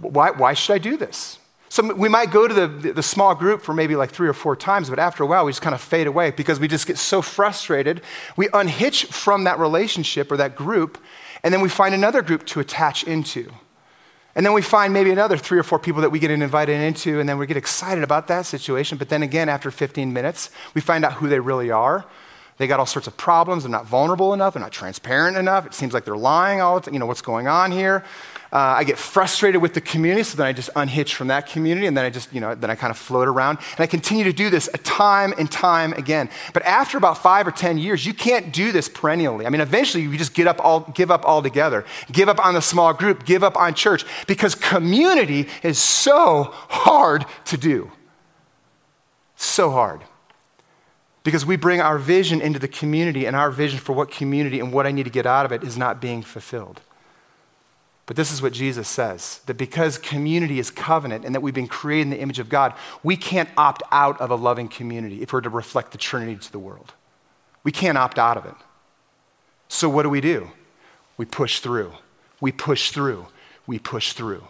why, 0.00 0.30
why 0.30 0.54
should 0.54 0.72
I 0.72 0.78
do 0.78 0.96
this? 0.96 1.38
So 1.68 1.94
we 1.94 2.08
might 2.08 2.30
go 2.30 2.48
to 2.48 2.54
the, 2.54 2.92
the 2.92 3.02
small 3.02 3.34
group 3.34 3.62
for 3.62 3.74
maybe 3.74 3.94
like 3.94 4.10
three 4.10 4.28
or 4.28 4.32
four 4.32 4.56
times, 4.56 4.88
but 4.88 4.98
after 4.98 5.22
a 5.22 5.26
while, 5.26 5.44
we 5.44 5.52
just 5.52 5.62
kind 5.62 5.74
of 5.74 5.80
fade 5.80 6.06
away 6.06 6.30
because 6.30 6.58
we 6.58 6.66
just 6.66 6.86
get 6.86 6.98
so 6.98 7.22
frustrated. 7.22 8.02
We 8.36 8.48
unhitch 8.48 9.06
from 9.06 9.44
that 9.44 9.58
relationship 9.58 10.32
or 10.32 10.36
that 10.36 10.56
group, 10.56 10.98
and 11.44 11.52
then 11.54 11.60
we 11.60 11.68
find 11.68 11.94
another 11.94 12.22
group 12.22 12.46
to 12.46 12.60
attach 12.60 13.04
into. 13.04 13.52
And 14.34 14.46
then 14.46 14.52
we 14.52 14.62
find 14.62 14.92
maybe 14.92 15.10
another 15.10 15.36
three 15.36 15.58
or 15.58 15.62
four 15.62 15.78
people 15.78 16.00
that 16.02 16.10
we 16.10 16.18
get 16.18 16.30
invited 16.30 16.80
into, 16.80 17.20
and 17.20 17.28
then 17.28 17.38
we 17.38 17.46
get 17.46 17.56
excited 17.56 18.02
about 18.02 18.28
that 18.28 18.46
situation. 18.46 18.98
But 18.98 19.08
then 19.08 19.22
again, 19.22 19.48
after 19.48 19.70
15 19.70 20.12
minutes, 20.12 20.50
we 20.74 20.80
find 20.80 21.04
out 21.04 21.14
who 21.14 21.28
they 21.28 21.40
really 21.40 21.70
are. 21.70 22.04
They 22.60 22.66
got 22.66 22.78
all 22.78 22.84
sorts 22.84 23.08
of 23.08 23.16
problems. 23.16 23.62
They're 23.62 23.70
not 23.70 23.86
vulnerable 23.86 24.34
enough. 24.34 24.52
They're 24.52 24.60
not 24.60 24.70
transparent 24.70 25.38
enough. 25.38 25.64
It 25.64 25.72
seems 25.72 25.94
like 25.94 26.04
they're 26.04 26.14
lying 26.14 26.60
all 26.60 26.74
the 26.74 26.82
time. 26.82 26.92
You 26.92 27.00
know, 27.00 27.06
what's 27.06 27.22
going 27.22 27.48
on 27.48 27.72
here? 27.72 28.04
Uh, 28.52 28.58
I 28.58 28.84
get 28.84 28.98
frustrated 28.98 29.62
with 29.62 29.72
the 29.72 29.80
community, 29.80 30.24
so 30.24 30.36
then 30.36 30.46
I 30.46 30.52
just 30.52 30.68
unhitch 30.76 31.14
from 31.14 31.28
that 31.28 31.46
community, 31.46 31.86
and 31.86 31.96
then 31.96 32.04
I 32.04 32.10
just, 32.10 32.30
you 32.34 32.40
know, 32.42 32.54
then 32.54 32.68
I 32.68 32.74
kind 32.74 32.90
of 32.90 32.98
float 32.98 33.28
around. 33.28 33.60
And 33.70 33.80
I 33.80 33.86
continue 33.86 34.24
to 34.24 34.32
do 34.34 34.50
this 34.50 34.68
a 34.74 34.76
time 34.76 35.32
and 35.38 35.50
time 35.50 35.94
again. 35.94 36.28
But 36.52 36.62
after 36.64 36.98
about 36.98 37.16
five 37.16 37.46
or 37.46 37.50
10 37.50 37.78
years, 37.78 38.04
you 38.04 38.12
can't 38.12 38.52
do 38.52 38.72
this 38.72 38.90
perennially. 38.90 39.46
I 39.46 39.48
mean, 39.48 39.62
eventually 39.62 40.02
you 40.02 40.14
just 40.18 40.34
get 40.34 40.46
up 40.46 40.62
all, 40.62 40.80
give 40.80 41.10
up 41.10 41.24
altogether. 41.24 41.86
Give 42.12 42.28
up 42.28 42.44
on 42.44 42.52
the 42.52 42.60
small 42.60 42.92
group, 42.92 43.24
give 43.24 43.42
up 43.42 43.56
on 43.56 43.72
church, 43.72 44.04
because 44.26 44.54
community 44.54 45.48
is 45.62 45.78
so 45.78 46.52
hard 46.68 47.24
to 47.46 47.56
do. 47.56 47.90
So 49.36 49.70
hard. 49.70 50.02
Because 51.22 51.44
we 51.44 51.56
bring 51.56 51.80
our 51.80 51.98
vision 51.98 52.40
into 52.40 52.58
the 52.58 52.68
community, 52.68 53.26
and 53.26 53.36
our 53.36 53.50
vision 53.50 53.78
for 53.78 53.92
what 53.92 54.10
community 54.10 54.58
and 54.58 54.72
what 54.72 54.86
I 54.86 54.90
need 54.90 55.04
to 55.04 55.10
get 55.10 55.26
out 55.26 55.44
of 55.44 55.52
it 55.52 55.62
is 55.62 55.76
not 55.76 56.00
being 56.00 56.22
fulfilled. 56.22 56.80
But 58.10 58.16
this 58.16 58.32
is 58.32 58.42
what 58.42 58.52
Jesus 58.52 58.88
says 58.88 59.40
that 59.46 59.54
because 59.54 59.96
community 59.96 60.58
is 60.58 60.68
covenant 60.68 61.24
and 61.24 61.32
that 61.32 61.42
we've 61.42 61.54
been 61.54 61.68
created 61.68 62.02
in 62.02 62.10
the 62.10 62.18
image 62.18 62.40
of 62.40 62.48
God, 62.48 62.74
we 63.04 63.16
can't 63.16 63.48
opt 63.56 63.84
out 63.92 64.20
of 64.20 64.32
a 64.32 64.34
loving 64.34 64.66
community 64.66 65.22
if 65.22 65.32
we're 65.32 65.40
to 65.42 65.48
reflect 65.48 65.92
the 65.92 65.98
Trinity 65.98 66.34
to 66.36 66.50
the 66.50 66.58
world. 66.58 66.92
We 67.62 67.70
can't 67.70 67.96
opt 67.96 68.18
out 68.18 68.36
of 68.36 68.46
it. 68.46 68.54
So, 69.68 69.88
what 69.88 70.02
do 70.02 70.10
we 70.10 70.20
do? 70.20 70.50
We 71.18 71.24
push 71.24 71.60
through. 71.60 71.92
We 72.40 72.50
push 72.50 72.90
through. 72.90 73.26
We 73.64 73.78
push 73.78 74.12
through. 74.14 74.42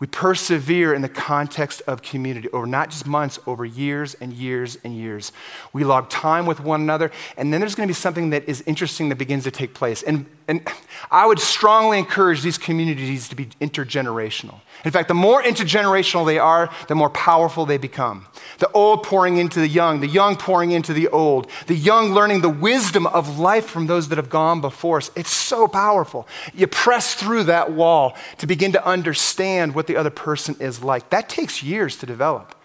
We 0.00 0.06
persevere 0.06 0.94
in 0.94 1.02
the 1.02 1.10
context 1.10 1.82
of 1.86 2.00
community 2.00 2.48
over 2.48 2.66
not 2.66 2.88
just 2.88 3.06
months, 3.06 3.38
over 3.46 3.66
years 3.66 4.14
and 4.14 4.32
years 4.32 4.78
and 4.82 4.96
years. 4.96 5.30
We 5.74 5.84
log 5.84 6.08
time 6.08 6.46
with 6.46 6.58
one 6.58 6.80
another, 6.80 7.12
and 7.36 7.52
then 7.52 7.60
there's 7.60 7.74
going 7.74 7.86
to 7.86 7.90
be 7.90 7.94
something 7.94 8.30
that 8.30 8.48
is 8.48 8.62
interesting 8.66 9.10
that 9.10 9.16
begins 9.16 9.44
to 9.44 9.50
take 9.50 9.74
place. 9.74 10.02
And, 10.02 10.24
and 10.50 10.68
I 11.12 11.26
would 11.26 11.38
strongly 11.38 12.00
encourage 12.00 12.42
these 12.42 12.58
communities 12.58 13.28
to 13.28 13.36
be 13.36 13.46
intergenerational. 13.60 14.58
In 14.84 14.90
fact, 14.90 15.06
the 15.06 15.14
more 15.14 15.40
intergenerational 15.40 16.26
they 16.26 16.40
are, 16.40 16.70
the 16.88 16.96
more 16.96 17.08
powerful 17.08 17.66
they 17.66 17.78
become. 17.78 18.26
The 18.58 18.68
old 18.72 19.04
pouring 19.04 19.36
into 19.36 19.60
the 19.60 19.68
young, 19.68 20.00
the 20.00 20.08
young 20.08 20.34
pouring 20.34 20.72
into 20.72 20.92
the 20.92 21.06
old, 21.06 21.48
the 21.68 21.76
young 21.76 22.12
learning 22.12 22.40
the 22.40 22.48
wisdom 22.48 23.06
of 23.06 23.38
life 23.38 23.66
from 23.66 23.86
those 23.86 24.08
that 24.08 24.18
have 24.18 24.28
gone 24.28 24.60
before 24.60 24.96
us. 24.96 25.12
It's 25.14 25.30
so 25.30 25.68
powerful. 25.68 26.26
You 26.52 26.66
press 26.66 27.14
through 27.14 27.44
that 27.44 27.70
wall 27.70 28.16
to 28.38 28.48
begin 28.48 28.72
to 28.72 28.84
understand 28.84 29.76
what 29.76 29.86
the 29.86 29.96
other 29.96 30.10
person 30.10 30.56
is 30.58 30.82
like. 30.82 31.10
That 31.10 31.28
takes 31.28 31.62
years 31.62 31.96
to 31.98 32.06
develop. 32.06 32.56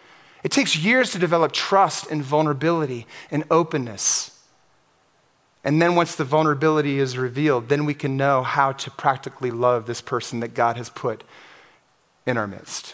It 0.43 0.50
takes 0.52 0.76
years 0.76 1.12
to 1.12 1.19
develop 1.19 1.52
trust 1.52 2.10
and 2.10 2.24
vulnerability 2.24 3.06
and 3.30 3.43
openness. 3.52 4.35
And 5.65 5.82
then 5.82 5.95
once 5.95 6.15
the 6.15 6.23
vulnerability 6.23 6.99
is 6.99 7.17
revealed, 7.17 7.69
then 7.69 7.86
we 7.86 7.95
can 7.95 8.15
know 8.15 8.43
how 8.43 8.71
to 8.71 8.91
practically 8.91 9.49
love 9.49 9.88
this 9.88 9.99
person 9.99 10.39
that 10.41 10.54
God 10.54 10.78
has 10.78 10.89
put 10.89 11.23
in 12.28 12.38
our 12.38 12.45
midst. 12.45 12.93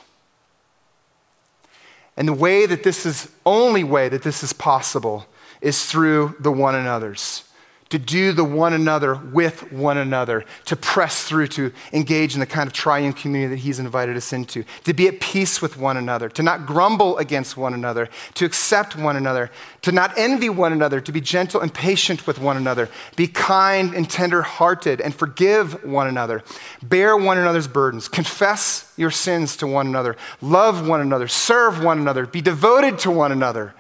And 2.15 2.29
the 2.29 2.33
way 2.33 2.65
that 2.65 2.83
this 2.83 3.05
is, 3.05 3.29
only 3.45 3.83
way 3.83 4.07
that 4.07 4.23
this 4.23 4.41
is 4.41 4.53
possible 4.53 5.25
is 5.59 5.85
through 5.85 6.35
the 6.39 6.51
one 6.51 6.73
another's 6.73 7.43
to 7.91 7.99
do 7.99 8.31
the 8.31 8.43
one 8.43 8.73
another 8.73 9.15
with 9.15 9.71
one 9.71 9.97
another, 9.97 10.45
to 10.65 10.75
press 10.75 11.23
through, 11.23 11.47
to 11.47 11.71
engage 11.91 12.33
in 12.33 12.39
the 12.39 12.45
kind 12.45 12.65
of 12.65 12.73
triune 12.73 13.13
community 13.13 13.55
that 13.55 13.61
He's 13.61 13.79
invited 13.79 14.17
us 14.17 14.33
into, 14.33 14.63
to 14.85 14.93
be 14.93 15.07
at 15.07 15.19
peace 15.19 15.61
with 15.61 15.77
one 15.77 15.97
another, 15.97 16.29
to 16.29 16.41
not 16.41 16.65
grumble 16.65 17.17
against 17.17 17.57
one 17.57 17.73
another, 17.73 18.09
to 18.35 18.45
accept 18.45 18.95
one 18.95 19.17
another, 19.17 19.51
to 19.81 19.91
not 19.91 20.17
envy 20.17 20.49
one 20.49 20.71
another, 20.71 21.01
to 21.01 21.11
be 21.11 21.21
gentle 21.21 21.59
and 21.61 21.73
patient 21.73 22.25
with 22.25 22.39
one 22.39 22.57
another, 22.57 22.89
be 23.15 23.27
kind 23.27 23.93
and 23.93 24.09
tender 24.09 24.41
hearted, 24.41 25.01
and 25.01 25.13
forgive 25.13 25.83
one 25.83 26.07
another, 26.07 26.43
bear 26.81 27.17
one 27.17 27.37
another's 27.37 27.67
burdens, 27.67 28.07
confess 28.07 28.91
your 28.95 29.11
sins 29.11 29.57
to 29.57 29.67
one 29.67 29.87
another, 29.87 30.15
love 30.41 30.87
one 30.87 31.01
another, 31.01 31.27
serve 31.27 31.83
one 31.83 31.99
another, 31.99 32.25
be 32.25 32.41
devoted 32.41 32.97
to 32.99 33.11
one 33.11 33.31
another. 33.31 33.73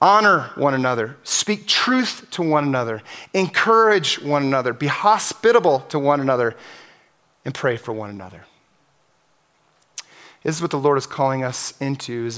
Honor 0.00 0.50
one 0.56 0.74
another, 0.74 1.16
speak 1.22 1.66
truth 1.66 2.26
to 2.32 2.42
one 2.42 2.64
another, 2.64 3.02
encourage 3.32 4.20
one 4.20 4.42
another, 4.42 4.72
be 4.72 4.88
hospitable 4.88 5.80
to 5.88 5.98
one 5.98 6.20
another, 6.20 6.54
and 7.44 7.54
pray 7.54 7.76
for 7.76 7.92
one 7.92 8.10
another. 8.10 8.44
This 10.42 10.56
is 10.56 10.62
what 10.62 10.70
the 10.70 10.78
Lord 10.78 10.98
is 10.98 11.06
calling 11.06 11.42
us 11.42 11.74
into 11.80 12.30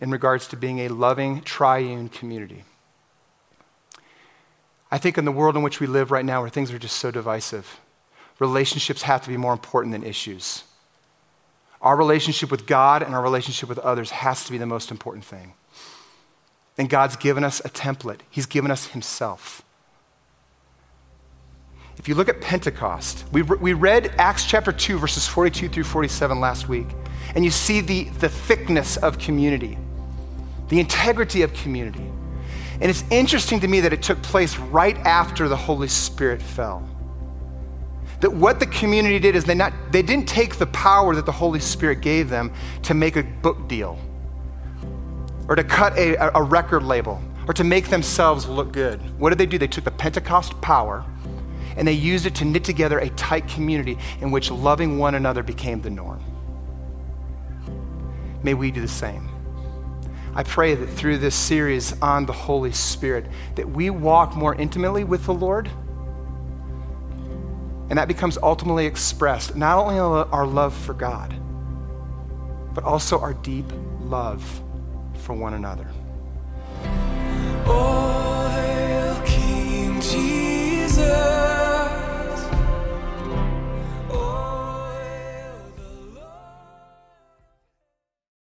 in 0.00 0.10
regards 0.10 0.46
to 0.48 0.56
being 0.56 0.80
a 0.80 0.88
loving, 0.88 1.40
triune 1.40 2.08
community. 2.08 2.64
I 4.90 4.98
think 4.98 5.18
in 5.18 5.24
the 5.24 5.32
world 5.32 5.56
in 5.56 5.62
which 5.62 5.80
we 5.80 5.86
live 5.86 6.10
right 6.10 6.24
now, 6.24 6.40
where 6.40 6.50
things 6.50 6.70
are 6.72 6.78
just 6.78 6.98
so 6.98 7.10
divisive, 7.10 7.80
relationships 8.38 9.02
have 9.02 9.22
to 9.22 9.28
be 9.28 9.36
more 9.36 9.52
important 9.52 9.92
than 9.92 10.04
issues. 10.04 10.64
Our 11.80 11.96
relationship 11.96 12.50
with 12.50 12.66
God 12.66 13.02
and 13.02 13.14
our 13.14 13.22
relationship 13.22 13.68
with 13.68 13.78
others 13.78 14.10
has 14.10 14.44
to 14.44 14.52
be 14.52 14.58
the 14.58 14.66
most 14.66 14.90
important 14.90 15.24
thing. 15.24 15.54
And 16.78 16.88
God's 16.88 17.16
given 17.16 17.42
us 17.42 17.60
a 17.60 17.68
template, 17.68 18.20
He's 18.30 18.46
given 18.46 18.70
us 18.70 18.86
Himself. 18.86 19.62
If 21.98 22.06
you 22.06 22.14
look 22.14 22.28
at 22.28 22.40
Pentecost, 22.40 23.24
we, 23.32 23.42
we 23.42 23.72
read 23.72 24.14
Acts 24.18 24.46
chapter 24.46 24.70
2, 24.70 24.98
verses 24.98 25.26
42 25.26 25.68
through 25.68 25.82
47 25.82 26.38
last 26.38 26.68
week, 26.68 26.86
and 27.34 27.44
you 27.44 27.50
see 27.50 27.80
the, 27.80 28.04
the 28.04 28.28
thickness 28.28 28.96
of 28.98 29.18
community, 29.18 29.76
the 30.68 30.78
integrity 30.78 31.42
of 31.42 31.52
community. 31.52 32.08
And 32.80 32.84
it's 32.84 33.02
interesting 33.10 33.58
to 33.60 33.68
me 33.68 33.80
that 33.80 33.92
it 33.92 34.00
took 34.00 34.22
place 34.22 34.56
right 34.56 34.96
after 34.98 35.48
the 35.48 35.56
Holy 35.56 35.88
Spirit 35.88 36.40
fell. 36.40 36.88
That 38.20 38.32
what 38.32 38.60
the 38.60 38.66
community 38.66 39.18
did 39.18 39.34
is 39.34 39.44
they, 39.44 39.56
not, 39.56 39.72
they 39.90 40.02
didn't 40.02 40.28
take 40.28 40.56
the 40.56 40.66
power 40.66 41.16
that 41.16 41.26
the 41.26 41.32
Holy 41.32 41.60
Spirit 41.60 42.00
gave 42.00 42.28
them 42.28 42.52
to 42.84 42.94
make 42.94 43.16
a 43.16 43.24
book 43.24 43.66
deal 43.66 43.98
or 45.48 45.56
to 45.56 45.64
cut 45.64 45.96
a, 45.98 46.36
a 46.36 46.42
record 46.42 46.82
label 46.82 47.20
or 47.48 47.54
to 47.54 47.64
make 47.64 47.88
themselves 47.88 48.46
look 48.46 48.72
good. 48.72 49.00
What 49.18 49.30
did 49.30 49.38
they 49.38 49.46
do? 49.46 49.56
They 49.58 49.66
took 49.66 49.84
the 49.84 49.90
Pentecost 49.90 50.60
power 50.60 51.04
and 51.76 51.88
they 51.88 51.92
used 51.92 52.26
it 52.26 52.34
to 52.36 52.44
knit 52.44 52.64
together 52.64 52.98
a 52.98 53.08
tight 53.10 53.48
community 53.48 53.96
in 54.20 54.30
which 54.30 54.50
loving 54.50 54.98
one 54.98 55.14
another 55.14 55.42
became 55.42 55.80
the 55.80 55.90
norm. 55.90 56.22
May 58.42 58.54
we 58.54 58.70
do 58.70 58.80
the 58.82 58.88
same. 58.88 59.28
I 60.34 60.42
pray 60.42 60.74
that 60.74 60.86
through 60.86 61.18
this 61.18 61.34
series 61.34 62.00
on 62.02 62.26
the 62.26 62.32
Holy 62.32 62.72
Spirit 62.72 63.26
that 63.54 63.68
we 63.68 63.90
walk 63.90 64.36
more 64.36 64.54
intimately 64.54 65.02
with 65.02 65.24
the 65.24 65.34
Lord. 65.34 65.70
And 67.88 67.98
that 67.98 68.06
becomes 68.06 68.36
ultimately 68.42 68.84
expressed 68.84 69.56
not 69.56 69.78
only 69.78 69.98
our 69.98 70.46
love 70.46 70.76
for 70.76 70.92
God, 70.92 71.34
but 72.74 72.84
also 72.84 73.18
our 73.18 73.32
deep 73.32 73.66
love 74.00 74.62
for 75.28 75.34
one 75.34 75.52
another. 75.52 75.86
Oh, 77.66 79.22
King 79.26 80.00
Jesus. 80.00 81.57